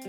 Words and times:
All 0.00 0.06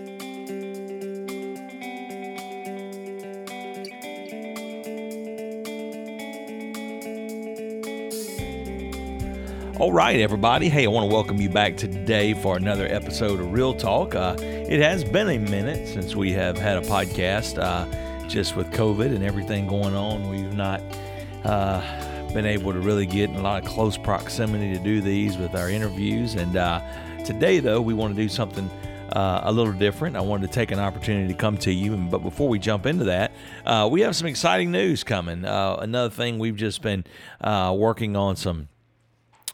right, 9.91 10.21
everybody. 10.21 10.69
Hey, 10.69 10.85
I 10.85 10.87
want 10.87 11.09
to 11.09 11.13
welcome 11.13 11.41
you 11.41 11.49
back 11.49 11.75
today 11.75 12.33
for 12.33 12.55
another 12.55 12.85
episode 12.85 13.41
of 13.41 13.51
Real 13.51 13.73
Talk. 13.73 14.15
Uh, 14.15 14.37
it 14.39 14.79
has 14.79 15.03
been 15.03 15.27
a 15.27 15.37
minute 15.37 15.89
since 15.89 16.15
we 16.15 16.31
have 16.31 16.57
had 16.57 16.77
a 16.77 16.81
podcast. 16.81 17.61
Uh, 17.61 17.85
just 18.29 18.55
with 18.55 18.71
COVID 18.71 19.13
and 19.13 19.25
everything 19.25 19.67
going 19.67 19.93
on, 19.93 20.29
we've 20.29 20.53
not 20.55 20.81
uh, 21.43 21.81
been 22.31 22.45
able 22.45 22.71
to 22.71 22.79
really 22.79 23.05
get 23.05 23.29
in 23.29 23.35
a 23.35 23.41
lot 23.41 23.61
of 23.61 23.67
close 23.67 23.97
proximity 23.97 24.73
to 24.73 24.79
do 24.81 25.01
these 25.01 25.37
with 25.37 25.53
our 25.53 25.69
interviews. 25.69 26.35
And 26.35 26.55
uh, 26.55 26.79
today, 27.25 27.59
though, 27.59 27.81
we 27.81 27.93
want 27.93 28.15
to 28.15 28.21
do 28.21 28.29
something 28.29 28.69
uh, 29.11 29.41
a 29.43 29.51
little 29.51 29.73
different. 29.73 30.15
I 30.15 30.21
wanted 30.21 30.47
to 30.47 30.53
take 30.53 30.71
an 30.71 30.79
opportunity 30.79 31.33
to 31.33 31.39
come 31.39 31.57
to 31.59 31.71
you. 31.71 31.95
But 31.95 32.19
before 32.19 32.47
we 32.49 32.59
jump 32.59 32.85
into 32.85 33.05
that, 33.05 33.31
uh, 33.65 33.87
we 33.91 34.01
have 34.01 34.15
some 34.15 34.27
exciting 34.27 34.71
news 34.71 35.03
coming. 35.03 35.45
Uh, 35.45 35.77
another 35.79 36.09
thing, 36.09 36.39
we've 36.39 36.55
just 36.55 36.81
been 36.81 37.03
uh, 37.41 37.75
working 37.77 38.15
on 38.15 38.35
some 38.35 38.69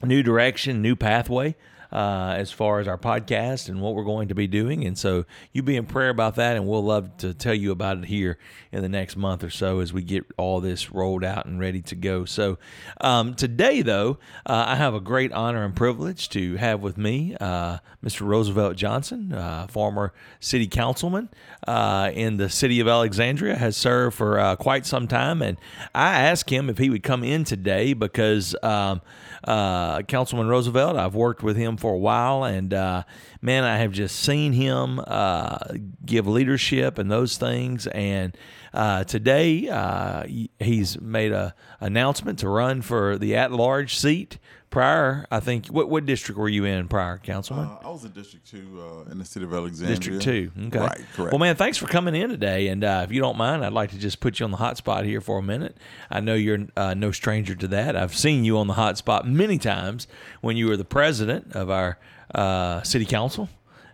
new 0.03 0.23
direction, 0.23 0.81
new 0.81 0.95
pathway. 0.95 1.55
Uh, 1.91 2.35
as 2.37 2.51
far 2.51 2.79
as 2.79 2.87
our 2.87 2.97
podcast 2.97 3.69
and 3.69 3.81
what 3.81 3.95
we're 3.95 4.03
going 4.03 4.27
to 4.27 4.35
be 4.35 4.45
doing. 4.45 4.85
And 4.85 4.97
so 4.97 5.25
you 5.53 5.63
be 5.63 5.77
in 5.77 5.85
prayer 5.85 6.09
about 6.09 6.35
that, 6.35 6.57
and 6.57 6.67
we'll 6.67 6.83
love 6.83 7.15
to 7.17 7.33
tell 7.33 7.53
you 7.53 7.71
about 7.71 7.99
it 7.99 8.05
here 8.05 8.37
in 8.71 8.81
the 8.81 8.89
next 8.89 9.15
month 9.15 9.43
or 9.43 9.49
so 9.49 9.79
as 9.79 9.93
we 9.93 10.01
get 10.03 10.25
all 10.37 10.59
this 10.59 10.91
rolled 10.91 11.23
out 11.23 11.45
and 11.45 11.59
ready 11.59 11.81
to 11.83 11.95
go. 11.95 12.25
So 12.25 12.57
um, 12.99 13.35
today, 13.35 13.81
though, 13.81 14.19
uh, 14.45 14.65
I 14.67 14.75
have 14.75 14.93
a 14.93 14.99
great 14.99 15.31
honor 15.31 15.63
and 15.63 15.75
privilege 15.75 16.29
to 16.29 16.57
have 16.57 16.81
with 16.81 16.97
me 16.97 17.35
uh, 17.39 17.77
Mr. 18.03 18.27
Roosevelt 18.27 18.75
Johnson, 18.75 19.31
uh, 19.33 19.67
former 19.67 20.13
city 20.39 20.67
councilman 20.67 21.29
uh, 21.67 22.11
in 22.13 22.37
the 22.37 22.49
city 22.49 22.79
of 22.79 22.87
Alexandria, 22.87 23.55
has 23.55 23.77
served 23.77 24.15
for 24.17 24.39
uh, 24.39 24.55
quite 24.55 24.85
some 24.85 25.07
time. 25.07 25.41
And 25.41 25.57
I 25.95 26.19
asked 26.21 26.49
him 26.49 26.69
if 26.69 26.77
he 26.77 26.89
would 26.89 27.03
come 27.03 27.23
in 27.23 27.43
today 27.43 27.93
because. 27.93 28.55
Um, 28.61 29.01
Councilman 29.45 30.47
Roosevelt. 30.47 30.97
I've 30.97 31.15
worked 31.15 31.41
with 31.41 31.55
him 31.55 31.76
for 31.77 31.93
a 31.93 31.97
while, 31.97 32.43
and 32.43 32.73
uh, 32.73 33.03
man, 33.41 33.63
I 33.63 33.77
have 33.77 33.91
just 33.91 34.17
seen 34.17 34.53
him 34.53 34.99
uh, 35.05 35.57
give 36.05 36.27
leadership 36.27 36.97
and 36.97 37.09
those 37.09 37.37
things. 37.37 37.87
And 37.87 38.35
uh, 38.77 39.03
today, 39.03 39.67
uh, 39.67 40.23
he's 40.59 41.01
made 41.01 41.31
a 41.31 41.55
announcement 41.79 42.37
to 42.39 42.47
run 42.47 42.81
for 42.83 43.17
the 43.17 43.35
at-large 43.35 43.97
seat 43.97 44.37
prior, 44.69 45.25
I 45.31 45.39
think, 45.39 45.67
what 45.67 45.89
what 45.89 46.05
district 46.05 46.37
were 46.37 46.49
you 46.49 46.65
in 46.65 46.87
prior, 46.87 47.17
Councilman? 47.17 47.65
Uh, 47.65 47.87
I 47.87 47.89
was 47.89 48.05
in 48.05 48.11
District 48.11 48.45
Two 48.45 48.67
uh, 48.79 49.11
in 49.11 49.17
the 49.17 49.25
city 49.25 49.45
of 49.45 49.53
Alexandria. 49.53 49.95
District 49.95 50.21
Two, 50.21 50.51
okay, 50.67 50.79
right, 50.79 51.05
correct. 51.15 51.31
Well, 51.31 51.39
man, 51.39 51.55
thanks 51.55 51.77
for 51.77 51.87
coming 51.87 52.15
in 52.15 52.29
today, 52.29 52.67
and 52.67 52.83
uh, 52.83 53.01
if 53.03 53.11
you 53.11 53.19
don't 53.19 53.37
mind, 53.37 53.65
I'd 53.65 53.73
like 53.73 53.89
to 53.91 53.97
just 53.97 54.19
put 54.19 54.39
you 54.39 54.43
on 54.43 54.51
the 54.51 54.57
hot 54.57 54.77
spot 54.77 55.05
here 55.05 55.21
for 55.21 55.39
a 55.39 55.43
minute. 55.43 55.75
I 56.11 56.19
know 56.19 56.35
you're 56.35 56.67
uh, 56.75 56.93
no 56.93 57.11
stranger 57.11 57.55
to 57.55 57.67
that. 57.69 57.95
I've 57.95 58.15
seen 58.15 58.45
you 58.45 58.59
on 58.59 58.67
the 58.67 58.75
hot 58.75 58.97
spot 58.97 59.27
many 59.27 59.57
times 59.57 60.07
when 60.41 60.55
you 60.55 60.67
were 60.67 60.77
the 60.77 60.85
president 60.85 61.53
of 61.55 61.71
our 61.71 61.97
uh, 62.35 62.83
city 62.83 63.05
council, 63.05 63.49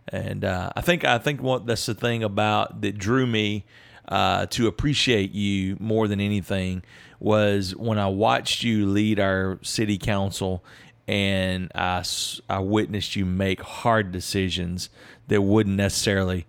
and 0.10 0.44
uh, 0.44 0.72
I 0.76 0.82
think 0.82 1.06
I 1.06 1.20
think 1.20 1.42
what 1.42 1.66
that's 1.66 1.86
the 1.86 1.96
thing 1.96 2.24
about 2.24 2.82
that 2.82 2.98
drew 2.98 3.26
me. 3.26 3.64
To 4.10 4.68
appreciate 4.68 5.32
you 5.32 5.78
more 5.80 6.08
than 6.08 6.20
anything 6.20 6.84
was 7.20 7.74
when 7.76 7.98
I 7.98 8.08
watched 8.08 8.64
you 8.64 8.86
lead 8.86 9.20
our 9.20 9.58
city 9.62 9.98
council 9.98 10.64
and 11.08 11.72
I, 11.74 12.04
I 12.50 12.60
witnessed 12.60 13.16
you 13.16 13.26
make 13.26 13.62
hard 13.62 14.12
decisions 14.12 14.90
that 15.28 15.42
wouldn't 15.42 15.78
necessarily 15.78 16.46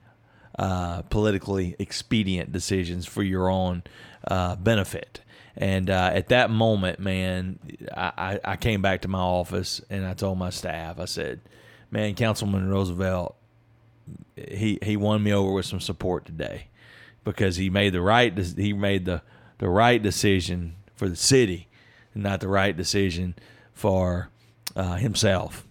uh, 0.59 1.03
politically 1.03 1.77
expedient 1.79 2.53
decisions 2.53 3.07
for 3.07 3.23
your 3.23 3.49
own 3.49 3.83
uh, 4.27 4.57
benefit. 4.57 5.21
And 5.57 5.89
uh, 5.89 6.11
at 6.13 6.29
that 6.29 6.51
moment, 6.51 6.99
man, 6.99 7.61
I, 7.97 8.41
I 8.45 8.57
came 8.57 8.83
back 8.83 9.03
to 9.03 9.09
my 9.09 9.21
office 9.21 9.81
and 9.91 10.05
I 10.05 10.15
told 10.15 10.39
my 10.39 10.51
staff, 10.51 10.99
I 10.99 11.05
said, 11.05 11.41
man, 11.91 12.15
Councilman 12.15 12.69
Roosevelt, 12.69 13.37
he, 14.37 14.79
he 14.83 14.97
won 14.97 15.23
me 15.23 15.33
over 15.33 15.53
with 15.53 15.67
some 15.67 15.81
support 15.81 16.25
today 16.25 16.67
because 17.25 17.57
he 17.57 17.71
made 17.71 17.93
the 17.93 18.03
right 18.03 18.37
he 18.57 18.73
made 18.73 19.05
the 19.05 19.23
the 19.59 19.69
right 19.69 20.03
decision 20.03 20.77
for 20.95 21.09
the 21.09 21.17
city, 21.17 21.69
not 22.15 22.41
the 22.41 22.49
right 22.49 22.77
decision 22.77 23.35
for 23.73 24.31
uh, 24.77 24.97
himself. 24.97 25.67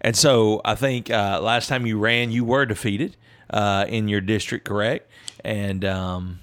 And 0.00 0.16
so 0.16 0.60
I 0.64 0.74
think 0.74 1.10
uh, 1.10 1.40
last 1.42 1.68
time 1.68 1.86
you 1.86 1.98
ran, 1.98 2.30
you 2.30 2.44
were 2.44 2.66
defeated 2.66 3.16
uh, 3.50 3.86
in 3.88 4.08
your 4.08 4.20
district, 4.20 4.66
correct? 4.66 5.10
And 5.44 5.84
um, 5.84 6.40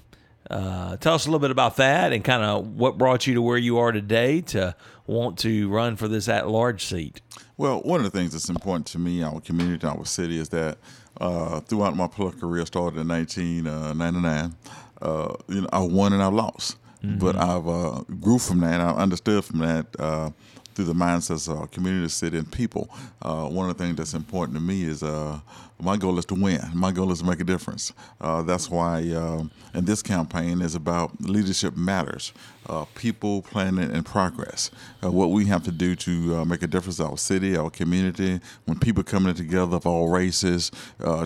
uh, 0.50 0.96
tell 0.96 1.14
us 1.14 1.26
a 1.26 1.28
little 1.28 1.40
bit 1.40 1.50
about 1.50 1.76
that 1.76 2.12
and 2.12 2.24
kind 2.24 2.42
of 2.42 2.66
what 2.76 2.98
brought 2.98 3.26
you 3.26 3.34
to 3.34 3.42
where 3.42 3.58
you 3.58 3.78
are 3.78 3.92
today 3.92 4.40
to 4.40 4.74
want 5.06 5.38
to 5.40 5.68
run 5.68 5.96
for 5.96 6.08
this 6.08 6.28
at 6.28 6.48
large 6.48 6.84
seat. 6.84 7.20
Well, 7.56 7.80
one 7.80 8.00
of 8.00 8.04
the 8.04 8.16
things 8.16 8.32
that's 8.32 8.48
important 8.48 8.86
to 8.88 8.98
me, 8.98 9.22
our 9.22 9.40
community, 9.40 9.86
our 9.86 10.04
city, 10.04 10.38
is 10.38 10.48
that 10.50 10.78
uh, 11.20 11.60
throughout 11.60 11.96
my 11.96 12.06
political 12.06 12.48
career, 12.48 12.66
started 12.66 13.00
in 13.00 13.08
1999, 13.08 14.54
uh, 15.02 15.34
you 15.48 15.60
know, 15.62 15.68
I 15.72 15.80
won 15.80 16.12
and 16.12 16.22
I 16.22 16.26
lost. 16.26 16.76
Mm-hmm. 17.02 17.18
But 17.18 17.36
I've 17.36 17.68
uh, 17.68 18.02
grew 18.20 18.38
from 18.38 18.60
that. 18.60 18.80
I 18.80 18.90
understood 18.90 19.44
from 19.44 19.58
that 19.58 19.86
uh, 19.98 20.30
through 20.74 20.86
the 20.86 20.94
mindsets 20.94 21.48
of 21.48 21.58
our 21.58 21.66
community, 21.66 22.08
city, 22.08 22.38
and 22.38 22.50
people. 22.50 22.90
Uh, 23.22 23.46
one 23.46 23.68
of 23.68 23.76
the 23.76 23.84
things 23.84 23.96
that's 23.96 24.14
important 24.14 24.56
to 24.56 24.62
me 24.62 24.84
is 24.84 25.02
uh, 25.02 25.38
my 25.80 25.96
goal 25.96 26.18
is 26.18 26.24
to 26.26 26.34
win. 26.34 26.60
My 26.74 26.92
goal 26.92 27.12
is 27.12 27.20
to 27.20 27.24
make 27.24 27.40
a 27.40 27.44
difference. 27.44 27.92
Uh, 28.20 28.42
that's 28.42 28.70
why 28.70 29.08
uh, 29.10 29.44
in 29.74 29.84
this 29.84 30.02
campaign 30.02 30.60
is 30.60 30.74
about 30.74 31.20
leadership 31.20 31.76
matters, 31.76 32.32
uh, 32.68 32.84
people, 32.94 33.42
planet, 33.42 33.90
and 33.90 34.04
progress. 34.04 34.70
Uh, 35.02 35.10
what 35.10 35.30
we 35.30 35.46
have 35.46 35.62
to 35.64 35.72
do 35.72 35.94
to 35.96 36.44
make 36.44 36.62
a 36.62 36.66
difference 36.66 36.98
in 36.98 37.06
our 37.06 37.18
city, 37.18 37.56
our 37.56 37.70
community, 37.70 38.40
when 38.64 38.78
people 38.78 39.02
coming 39.02 39.34
together 39.34 39.76
of 39.76 39.86
all 39.86 40.08
races 40.08 40.70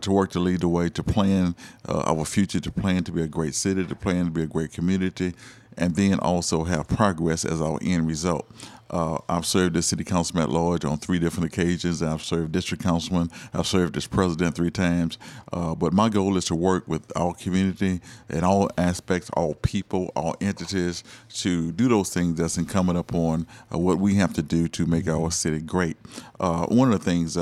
to 0.00 0.10
work 0.10 0.30
to 0.30 0.40
lead 0.40 0.60
the 0.60 0.68
way, 0.68 0.88
to 0.88 1.02
plan 1.02 1.54
our 1.88 2.24
future, 2.24 2.60
to 2.60 2.72
plan 2.72 3.04
to 3.04 3.12
be 3.12 3.22
a 3.22 3.28
great 3.28 3.54
city, 3.54 3.84
to 3.86 3.94
plan 3.94 4.26
to 4.26 4.30
be 4.30 4.42
a 4.42 4.46
great 4.46 4.72
community, 4.72 5.34
and 5.78 5.94
then 5.94 6.18
also 6.18 6.64
have 6.64 6.88
progress 6.88 7.44
as 7.44 7.60
our 7.60 7.78
end 7.82 8.06
result. 8.06 8.50
Uh, 8.90 9.18
I've 9.28 9.46
served 9.46 9.76
as 9.76 9.86
city 9.86 10.04
councilman 10.04 10.44
at 10.44 10.50
large 10.50 10.84
on 10.84 10.98
three 10.98 11.18
different 11.18 11.52
occasions. 11.52 12.02
I've 12.02 12.22
served 12.22 12.52
district 12.52 12.82
councilman. 12.82 13.30
I've 13.52 13.66
served 13.66 13.96
as 13.96 14.06
president 14.06 14.54
three 14.54 14.70
times. 14.70 15.18
Uh, 15.52 15.74
but 15.74 15.92
my 15.92 16.08
goal 16.08 16.36
is 16.36 16.44
to 16.46 16.54
work 16.54 16.86
with 16.88 17.10
our 17.16 17.34
community 17.34 18.00
in 18.28 18.44
all 18.44 18.70
aspects, 18.78 19.30
all 19.30 19.54
people, 19.54 20.10
all 20.16 20.36
entities 20.40 21.04
to 21.34 21.72
do 21.72 21.88
those 21.88 22.10
things 22.10 22.38
that's 22.38 22.56
incumbent 22.56 22.98
upon 22.98 23.46
uh, 23.72 23.78
what 23.78 23.98
we 23.98 24.14
have 24.14 24.32
to 24.34 24.42
do 24.42 24.68
to 24.68 24.86
make 24.86 25.08
our 25.08 25.30
city 25.30 25.60
great. 25.60 25.96
Uh, 26.40 26.66
one 26.66 26.92
of 26.92 26.98
the 26.98 27.04
things 27.04 27.36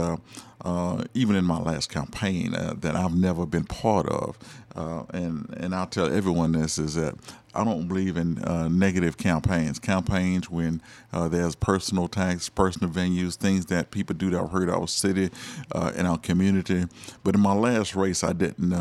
uh, 0.66 1.04
even 1.14 1.36
in 1.36 1.44
my 1.44 1.60
last 1.60 1.88
campaign 1.90 2.52
uh, 2.52 2.74
that 2.80 2.96
I've 2.96 3.14
never 3.14 3.46
been 3.46 3.64
part 3.64 4.08
of. 4.08 4.36
Uh, 4.74 5.04
and 5.14 5.54
and 5.58 5.74
I'll 5.74 5.86
tell 5.86 6.12
everyone 6.12 6.52
this 6.52 6.76
is 6.76 6.96
that 6.96 7.14
I 7.54 7.62
don't 7.62 7.86
believe 7.86 8.16
in 8.16 8.42
uh, 8.42 8.66
negative 8.68 9.16
campaigns. 9.16 9.78
Campaigns 9.78 10.50
when 10.50 10.82
uh, 11.12 11.28
there's 11.28 11.54
personal 11.54 12.06
attacks, 12.06 12.48
personal 12.48 12.92
venues, 12.92 13.36
things 13.36 13.66
that 13.66 13.92
people 13.92 14.16
do 14.16 14.28
that 14.30 14.48
hurt 14.48 14.68
our 14.68 14.88
city 14.88 15.30
uh, 15.70 15.92
and 15.96 16.06
our 16.06 16.18
community. 16.18 16.86
But 17.22 17.36
in 17.36 17.40
my 17.40 17.54
last 17.54 17.94
race, 17.94 18.24
I 18.24 18.32
didn't 18.32 18.74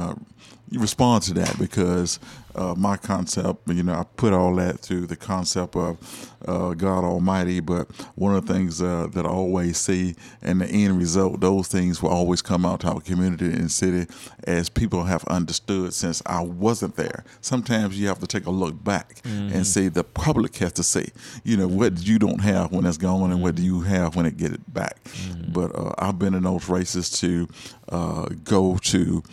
respond 0.71 1.21
to 1.23 1.35
that 1.35 1.57
because 1.59 2.19
uh, 2.55 2.75
my 2.75 2.97
concept, 2.97 3.67
you 3.67 3.83
know, 3.83 3.93
I 3.93 4.03
put 4.15 4.33
all 4.33 4.55
that 4.55 4.79
through 4.79 5.07
the 5.07 5.15
concept 5.15 5.75
of 5.75 5.97
uh, 6.47 6.73
God 6.73 7.03
Almighty. 7.03 7.59
But 7.59 7.89
one 8.15 8.35
of 8.35 8.45
the 8.45 8.53
things 8.53 8.81
uh, 8.81 9.07
that 9.13 9.25
I 9.25 9.29
always 9.29 9.77
see 9.77 10.15
in 10.41 10.59
the 10.59 10.67
end 10.67 10.97
result, 10.97 11.41
those 11.41 11.67
things 11.67 12.01
will 12.01 12.09
always 12.09 12.41
come 12.41 12.65
out 12.65 12.81
to 12.81 12.87
our 12.87 13.01
community 13.01 13.45
and 13.45 13.71
city 13.71 14.11
as 14.45 14.69
people 14.69 15.03
have 15.03 15.23
understood 15.25 15.93
since 15.93 16.21
I 16.25 16.41
wasn't 16.41 16.95
there. 16.95 17.23
Sometimes 17.41 17.99
you 17.99 18.07
have 18.07 18.19
to 18.19 18.27
take 18.27 18.45
a 18.45 18.51
look 18.51 18.83
back 18.83 19.21
mm-hmm. 19.23 19.53
and 19.55 19.67
say 19.67 19.87
the 19.87 20.03
public 20.03 20.55
has 20.57 20.73
to 20.73 20.83
say, 20.83 21.07
you 21.43 21.57
know, 21.57 21.67
what 21.67 22.05
you 22.05 22.19
don't 22.19 22.41
have 22.41 22.71
when 22.71 22.85
it's 22.85 22.97
gone 22.97 23.31
and 23.31 23.41
what 23.41 23.55
do 23.55 23.63
you 23.63 23.81
have 23.81 24.15
when 24.15 24.25
it 24.25 24.37
get 24.37 24.51
it 24.51 24.73
back. 24.73 25.03
Mm-hmm. 25.03 25.51
But 25.51 25.75
uh, 25.75 25.93
I've 25.97 26.19
been 26.19 26.33
in 26.33 26.43
those 26.43 26.69
races 26.69 27.09
to 27.21 27.47
uh, 27.89 28.27
go 28.43 28.77
to 28.77 29.23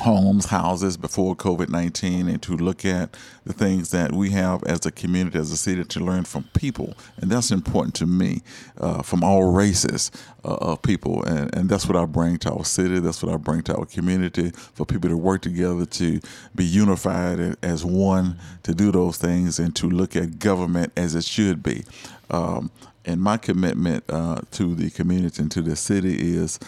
homes, 0.00 0.46
houses 0.46 0.96
before 0.96 1.36
COVID 1.36 1.68
19 1.68 2.28
and 2.28 2.42
to 2.42 2.56
look 2.56 2.84
at 2.84 3.16
the 3.44 3.52
things 3.52 3.90
that 3.90 4.12
we 4.12 4.30
have 4.30 4.62
as 4.64 4.84
a 4.84 4.90
community, 4.90 5.38
as 5.38 5.50
a 5.50 5.56
city, 5.56 5.84
to 5.84 6.00
learn 6.00 6.24
from 6.24 6.44
people. 6.54 6.94
And 7.18 7.30
that's 7.30 7.50
important 7.50 7.94
to 7.96 8.06
me 8.06 8.42
uh, 8.78 9.02
from 9.02 9.22
all 9.22 9.52
races 9.52 10.10
uh, 10.44 10.54
of 10.54 10.82
people. 10.82 11.22
And, 11.24 11.54
and 11.54 11.68
that's 11.68 11.86
what 11.86 11.96
I 11.96 12.04
bring 12.04 12.38
to 12.38 12.52
our 12.52 12.64
city, 12.64 12.98
that's 12.98 13.22
what 13.22 13.32
I 13.32 13.36
bring 13.36 13.62
to 13.64 13.76
our 13.76 13.86
community 13.86 14.50
for 14.50 14.84
people 14.84 15.10
to 15.10 15.16
work 15.16 15.42
together 15.42 15.86
to 15.86 16.20
be 16.54 16.64
unified 16.64 17.56
as 17.62 17.84
one, 17.84 18.38
to 18.64 18.74
do 18.74 18.90
those 18.90 19.18
things, 19.18 19.58
and 19.58 19.74
to 19.76 19.88
look 19.88 20.16
at 20.16 20.38
government 20.38 20.92
as 20.96 21.14
it 21.14 21.24
should 21.24 21.62
be. 21.62 21.84
Um, 22.30 22.70
and 23.04 23.20
my 23.20 23.36
commitment 23.36 24.04
uh, 24.08 24.40
to 24.52 24.74
the 24.74 24.90
community 24.90 25.42
and 25.42 25.50
to 25.52 25.62
the 25.62 25.74
city 25.74 26.34
is 26.34 26.58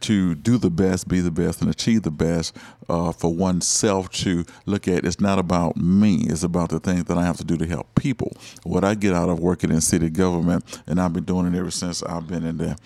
to 0.00 0.34
do 0.34 0.58
the 0.58 0.70
best, 0.70 1.08
be 1.08 1.20
the 1.20 1.30
best, 1.30 1.60
and 1.60 1.70
achieve 1.70 2.02
the 2.02 2.10
best 2.10 2.56
uh, 2.88 3.12
for 3.12 3.32
oneself 3.32 4.10
to 4.10 4.44
look 4.66 4.88
at. 4.88 5.04
It's 5.04 5.20
not 5.20 5.38
about 5.38 5.76
me, 5.76 6.24
it's 6.28 6.42
about 6.42 6.70
the 6.70 6.80
things 6.80 7.04
that 7.04 7.18
I 7.18 7.24
have 7.24 7.36
to 7.38 7.44
do 7.44 7.56
to 7.56 7.66
help 7.66 7.94
people. 7.94 8.32
What 8.64 8.84
I 8.84 8.94
get 8.94 9.14
out 9.14 9.28
of 9.28 9.40
working 9.40 9.70
in 9.70 9.80
city 9.80 10.10
government, 10.10 10.80
and 10.86 11.00
I've 11.00 11.12
been 11.12 11.24
doing 11.24 11.52
it 11.52 11.58
ever 11.58 11.70
since 11.70 12.02
I've 12.02 12.26
been 12.26 12.44
in 12.44 12.58
there. 12.58 12.76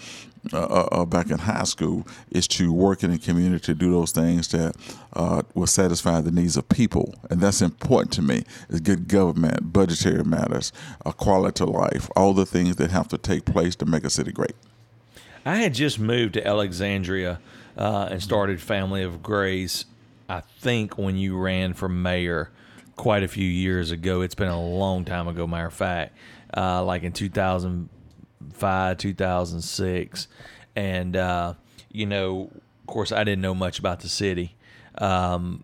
Uh, 0.53 0.59
uh, 0.59 0.89
uh, 0.93 1.05
back 1.05 1.31
in 1.31 1.39
high 1.39 1.65
school 1.65 2.07
is 2.31 2.47
to 2.47 2.73
work 2.73 3.03
in 3.03 3.11
the 3.11 3.19
community 3.19 3.65
to 3.65 3.75
do 3.75 3.91
those 3.91 4.13
things 4.13 4.47
that 4.47 4.77
uh, 5.15 5.43
will 5.55 5.67
satisfy 5.67 6.21
the 6.21 6.31
needs 6.31 6.57
of 6.57 6.69
people, 6.69 7.13
and 7.31 7.41
that's 7.41 7.61
important 7.61 8.13
to 8.13 8.23
me. 8.23 8.45
Is 8.69 8.81
good 8.81 9.09
government, 9.09 9.73
budgetary 9.73 10.23
matters, 10.23 10.73
a 11.05 11.13
quality 11.13 11.65
of 11.65 11.71
life, 11.71 12.09
all 12.15 12.33
the 12.33 12.47
things 12.47 12.77
that 12.77 12.93
have 12.93 13.09
to 13.09 13.19
take 13.19 13.45
place 13.45 13.75
to 13.77 13.87
make 13.87 14.05
a 14.05 14.11
city 14.11 14.31
great. 14.31 14.55
I 15.47 15.59
had 15.59 15.75
just 15.75 16.01
moved 16.01 16.35
to 16.35 16.45
Alexandria 16.45 17.39
uh, 17.79 18.09
and 18.11 18.21
started 18.21 18.61
Family 18.61 19.05
of 19.05 19.23
Grace. 19.23 19.85
I 20.29 20.41
think 20.41 20.99
when 20.99 21.17
you 21.17 21.39
ran 21.39 21.73
for 21.73 21.89
mayor 21.89 22.51
quite 22.97 23.23
a 23.23 23.29
few 23.29 23.47
years 23.47 23.93
ago. 23.93 24.23
It's 24.23 24.35
been 24.35 24.49
a 24.49 24.61
long 24.61 25.05
time 25.05 25.29
ago, 25.29 25.47
matter 25.47 25.67
of 25.67 25.75
fact, 25.75 26.17
uh, 26.57 26.83
like 26.83 27.05
in 27.05 27.13
2005, 27.13 28.99
2006. 28.99 30.29
And, 30.75 31.17
uh, 31.17 31.55
you 31.93 32.07
know, 32.07 32.51
of 32.53 32.87
course, 32.87 33.13
I 33.13 33.23
didn't 33.23 33.43
know 33.43 33.55
much 33.55 33.79
about 33.79 34.01
the 34.01 34.09
city. 34.09 34.57
Um, 34.99 35.63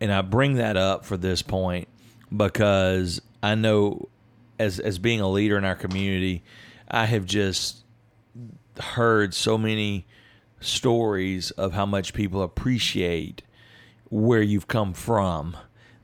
and 0.00 0.12
I 0.12 0.22
bring 0.22 0.54
that 0.54 0.76
up 0.76 1.04
for 1.04 1.16
this 1.16 1.42
point 1.42 1.86
because 2.34 3.20
I 3.42 3.54
know 3.54 4.08
as, 4.58 4.80
as 4.80 4.98
being 4.98 5.20
a 5.20 5.28
leader 5.28 5.56
in 5.56 5.64
our 5.64 5.76
community, 5.76 6.42
I 6.90 7.04
have 7.04 7.24
just 7.24 7.84
heard 8.78 9.34
so 9.34 9.56
many 9.58 10.06
stories 10.60 11.50
of 11.52 11.72
how 11.72 11.86
much 11.86 12.14
people 12.14 12.42
appreciate 12.42 13.42
where 14.10 14.42
you've 14.42 14.68
come 14.68 14.92
from. 14.92 15.56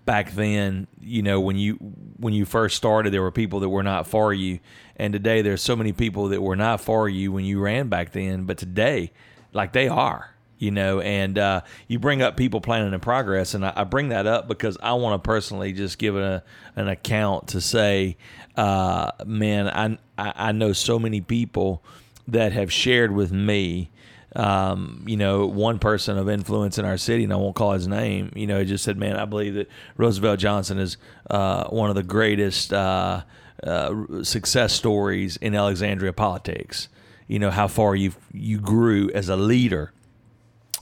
Back 0.05 0.33
then 0.33 0.89
you 1.01 1.23
know 1.23 1.41
when 1.41 1.57
you 1.57 1.75
when 2.17 2.35
you 2.35 2.45
first 2.45 2.77
started 2.77 3.13
there 3.13 3.23
were 3.23 3.31
people 3.31 3.61
that 3.61 3.69
were 3.69 3.85
not 3.85 4.07
for 4.07 4.35
you. 4.35 4.59
And 4.97 5.13
today 5.13 5.43
there's 5.43 5.63
so 5.63 5.77
many 5.77 5.93
people 5.93 6.29
that 6.29 6.43
were 6.43 6.57
not 6.57 6.81
for 6.81 7.09
you 7.09 7.31
when 7.31 7.45
you 7.45 7.61
ran 7.61 7.89
back 7.89 8.13
then. 8.13 8.45
But 8.45 8.59
today 8.59 9.13
like 9.53 9.73
they 9.73 9.89
are 9.89 10.33
you 10.59 10.71
know 10.71 11.01
and 11.01 11.39
uh, 11.39 11.61
you 11.89 11.99
bring 11.99 12.23
up 12.23 12.37
people 12.37 12.61
planning 12.61 12.93
in 12.93 13.01
progress. 13.01 13.55
And 13.55 13.65
I, 13.65 13.73
I 13.77 13.85
bring 13.85 14.11
that 14.11 14.27
up 14.27 14.49
because 14.49 14.77
i 14.83 14.93
want 14.93 15.23
to 15.23 15.27
personally 15.27 15.73
just 15.73 15.99
give 15.99 16.17
a, 16.17 16.43
an 16.77 16.89
account 16.89 17.49
to 17.49 17.61
say 17.61 18.17
uh, 18.57 19.11
man 19.25 19.99
I, 20.19 20.33
I 20.49 20.53
know 20.53 20.73
so 20.73 20.99
many 20.99 21.21
people 21.21 21.85
that 22.29 22.53
have 22.53 22.73
shared 22.73 23.13
with 23.13 23.33
me 23.33 23.91
um, 24.35 25.05
you 25.07 25.17
know, 25.17 25.47
one 25.47 25.79
person 25.79 26.17
of 26.17 26.29
influence 26.29 26.79
in 26.79 26.85
our 26.85 26.97
city, 26.97 27.25
and 27.25 27.33
I 27.33 27.37
won't 27.37 27.55
call 27.55 27.73
his 27.73 27.87
name, 27.87 28.33
you 28.35 28.47
know, 28.47 28.61
he 28.61 28.65
just 28.65 28.85
said, 28.85 28.97
man, 28.97 29.17
I 29.17 29.25
believe 29.27 29.55
that 29.55 29.69
Roosevelt 29.97 30.39
Johnson 30.39 30.79
is 30.79 30.97
uh, 31.31 31.69
one 31.69 31.91
of 31.91 31.97
the 31.97 32.03
greatest 32.03 32.73
uh, 32.73 33.23
uh, 33.63 34.23
success 34.23 34.73
stories 34.73 35.37
in 35.37 35.55
Alexandria 35.55 36.13
politics. 36.13 36.89
You 37.29 37.39
know, 37.39 37.51
how 37.51 37.69
far 37.69 37.95
you 37.95 38.13
you 38.33 38.59
grew 38.59 39.11
as 39.15 39.29
a 39.29 39.37
leader. 39.37 39.93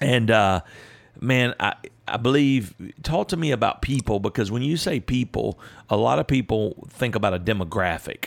And, 0.01 0.31
uh, 0.31 0.63
man, 1.21 1.55
I, 1.61 1.75
I 2.09 2.17
believe, 2.17 2.75
talk 3.03 3.29
to 3.29 3.37
me 3.37 3.51
about 3.51 3.83
people 3.83 4.21
because 4.21 4.51
when 4.51 4.63
you 4.63 4.77
say 4.77 5.01
people, 5.01 5.61
a 5.89 5.97
lot 5.97 6.19
of 6.19 6.27
people 6.27 6.87
think 6.89 7.15
about 7.15 7.35
a 7.35 7.39
demographic. 7.39 8.27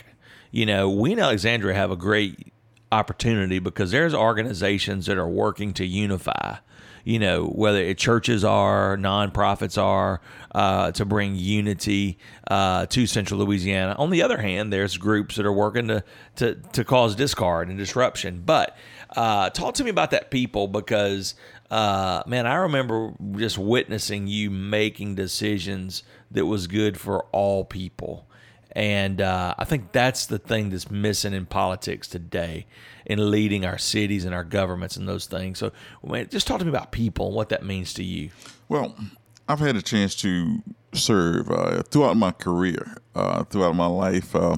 You 0.52 0.66
know, 0.66 0.88
we 0.88 1.12
in 1.12 1.18
Alexandria 1.18 1.74
have 1.74 1.90
a 1.90 1.96
great 1.96 2.53
opportunity 2.94 3.58
because 3.58 3.90
there's 3.90 4.14
organizations 4.14 5.06
that 5.06 5.18
are 5.18 5.28
working 5.28 5.72
to 5.74 5.84
unify 5.84 6.56
you 7.04 7.18
know, 7.18 7.44
whether 7.44 7.78
it 7.78 7.98
churches 7.98 8.44
are, 8.44 8.96
nonprofits 8.96 9.80
are, 9.80 10.20
uh, 10.54 10.90
to 10.92 11.04
bring 11.04 11.36
unity 11.36 12.18
uh, 12.48 12.86
to 12.86 13.06
Central 13.06 13.40
Louisiana. 13.40 13.94
On 13.98 14.10
the 14.10 14.22
other 14.22 14.38
hand, 14.38 14.72
there's 14.72 14.96
groups 14.96 15.36
that 15.36 15.44
are 15.44 15.52
working 15.52 15.88
to 15.88 16.02
to, 16.36 16.54
to 16.54 16.84
cause 16.84 17.14
discard 17.14 17.68
and 17.68 17.76
disruption. 17.76 18.42
But 18.44 18.76
uh, 19.14 19.50
talk 19.50 19.74
to 19.74 19.84
me 19.84 19.90
about 19.90 20.10
that 20.12 20.30
people 20.30 20.66
because, 20.66 21.34
uh, 21.70 22.22
man, 22.26 22.46
I 22.46 22.54
remember 22.56 23.12
just 23.36 23.58
witnessing 23.58 24.26
you 24.26 24.50
making 24.50 25.14
decisions 25.14 26.02
that 26.30 26.46
was 26.46 26.66
good 26.66 26.98
for 26.98 27.24
all 27.32 27.64
people. 27.64 28.26
And 28.74 29.20
uh, 29.20 29.54
I 29.56 29.64
think 29.64 29.92
that's 29.92 30.26
the 30.26 30.38
thing 30.38 30.70
that's 30.70 30.90
missing 30.90 31.32
in 31.32 31.46
politics 31.46 32.08
today, 32.08 32.66
in 33.06 33.30
leading 33.30 33.64
our 33.64 33.78
cities 33.78 34.24
and 34.24 34.34
our 34.34 34.42
governments 34.42 34.96
and 34.96 35.08
those 35.08 35.26
things. 35.26 35.58
So, 35.58 35.72
man, 36.04 36.28
just 36.28 36.46
talk 36.46 36.58
to 36.58 36.64
me 36.64 36.70
about 36.70 36.90
people 36.90 37.26
and 37.26 37.36
what 37.36 37.50
that 37.50 37.64
means 37.64 37.94
to 37.94 38.04
you. 38.04 38.30
Well, 38.68 38.96
I've 39.48 39.60
had 39.60 39.76
a 39.76 39.82
chance 39.82 40.14
to 40.16 40.62
serve 40.92 41.50
uh, 41.50 41.82
throughout 41.82 42.16
my 42.16 42.32
career, 42.32 42.96
uh, 43.14 43.44
throughout 43.44 43.76
my 43.76 43.86
life. 43.86 44.34
Uh, 44.34 44.56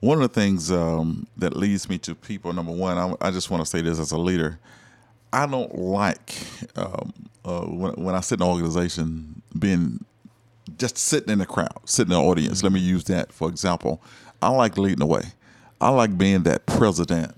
one 0.00 0.22
of 0.22 0.32
the 0.32 0.40
things 0.40 0.70
um, 0.70 1.26
that 1.36 1.56
leads 1.56 1.88
me 1.88 1.98
to 1.98 2.14
people, 2.14 2.52
number 2.52 2.72
one, 2.72 2.96
I, 2.96 3.28
I 3.28 3.30
just 3.32 3.50
want 3.50 3.62
to 3.62 3.66
say 3.66 3.80
this 3.80 3.98
as 3.98 4.12
a 4.12 4.18
leader. 4.18 4.60
I 5.32 5.46
don't 5.46 5.76
like 5.76 6.34
um, 6.76 7.12
uh, 7.44 7.62
when, 7.62 7.94
when 7.94 8.14
I 8.14 8.20
sit 8.20 8.40
in 8.40 8.46
an 8.46 8.52
organization 8.52 9.42
being 9.58 10.04
just 10.76 10.98
sitting 10.98 11.30
in 11.30 11.38
the 11.38 11.46
crowd, 11.46 11.80
sitting 11.84 12.12
in 12.12 12.18
the 12.18 12.24
audience. 12.24 12.62
Let 12.62 12.72
me 12.72 12.80
use 12.80 13.04
that 13.04 13.32
for 13.32 13.48
example. 13.48 14.02
I 14.40 14.50
like 14.50 14.78
leading 14.78 14.98
the 14.98 15.06
way. 15.06 15.22
I 15.80 15.90
like 15.90 16.18
being 16.18 16.42
that 16.42 16.66
president 16.66 17.36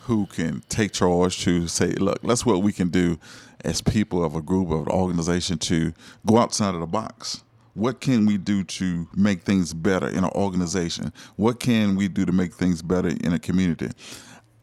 who 0.00 0.26
can 0.26 0.62
take 0.68 0.92
charge 0.92 1.44
to 1.44 1.68
say, 1.68 1.92
look, 1.92 2.20
that's 2.22 2.44
what 2.44 2.62
we 2.62 2.72
can 2.72 2.88
do 2.88 3.18
as 3.64 3.80
people 3.80 4.24
of 4.24 4.34
a 4.34 4.42
group 4.42 4.70
of 4.70 4.86
an 4.86 4.92
organization 4.92 5.58
to 5.58 5.92
go 6.26 6.38
outside 6.38 6.74
of 6.74 6.80
the 6.80 6.86
box. 6.86 7.44
What 7.74 8.00
can 8.00 8.26
we 8.26 8.36
do 8.36 8.64
to 8.64 9.08
make 9.14 9.42
things 9.42 9.72
better 9.72 10.08
in 10.08 10.24
an 10.24 10.30
organization? 10.34 11.12
What 11.36 11.60
can 11.60 11.96
we 11.96 12.08
do 12.08 12.26
to 12.26 12.32
make 12.32 12.52
things 12.52 12.82
better 12.82 13.08
in 13.08 13.32
a 13.32 13.38
community? 13.38 13.90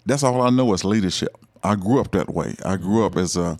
That's 0.05 0.23
all 0.23 0.41
I 0.41 0.49
know 0.49 0.73
is 0.73 0.83
leadership. 0.83 1.35
I 1.63 1.75
grew 1.75 1.99
up 1.99 2.11
that 2.11 2.29
way. 2.29 2.55
I 2.65 2.77
grew 2.77 3.05
up 3.05 3.15
as 3.15 3.35
a, 3.35 3.57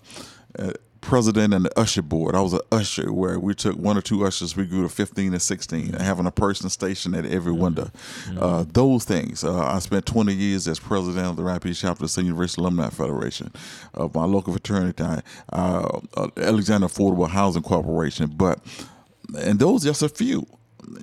a 0.56 0.74
president 1.00 1.54
and 1.54 1.64
the 1.64 1.78
usher 1.78 2.02
board. 2.02 2.34
I 2.34 2.40
was 2.40 2.52
an 2.52 2.60
usher 2.70 3.12
where 3.12 3.38
we 3.38 3.54
took 3.54 3.76
one 3.76 3.96
or 3.96 4.02
two 4.02 4.24
ushers, 4.24 4.56
we 4.56 4.66
grew 4.66 4.82
to 4.82 4.88
15 4.88 5.32
and 5.32 5.42
16, 5.42 5.94
and 5.94 6.02
having 6.02 6.26
a 6.26 6.30
person 6.30 6.68
stationed 6.70 7.16
at 7.16 7.26
every 7.26 7.52
window. 7.52 7.90
Mm-hmm. 8.26 8.38
Uh, 8.42 8.64
those 8.72 9.04
things. 9.04 9.44
Uh, 9.44 9.58
I 9.58 9.78
spent 9.78 10.06
20 10.06 10.34
years 10.34 10.68
as 10.68 10.78
president 10.78 11.26
of 11.26 11.36
the 11.36 11.42
Rapid 11.42 11.74
chapter 11.74 12.04
of 12.04 12.14
the 12.14 12.22
University 12.22 12.60
Alumni 12.60 12.90
Federation, 12.90 13.52
of 13.94 14.14
my 14.14 14.24
local 14.24 14.52
fraternity, 14.52 15.02
uh, 15.02 15.20
uh, 15.52 16.28
Alexander 16.36 16.86
Affordable 16.86 17.28
Housing 17.28 17.62
Corporation. 17.62 18.32
But, 18.34 18.60
and 19.38 19.58
those 19.58 19.84
just 19.84 20.02
a 20.02 20.08
few 20.08 20.46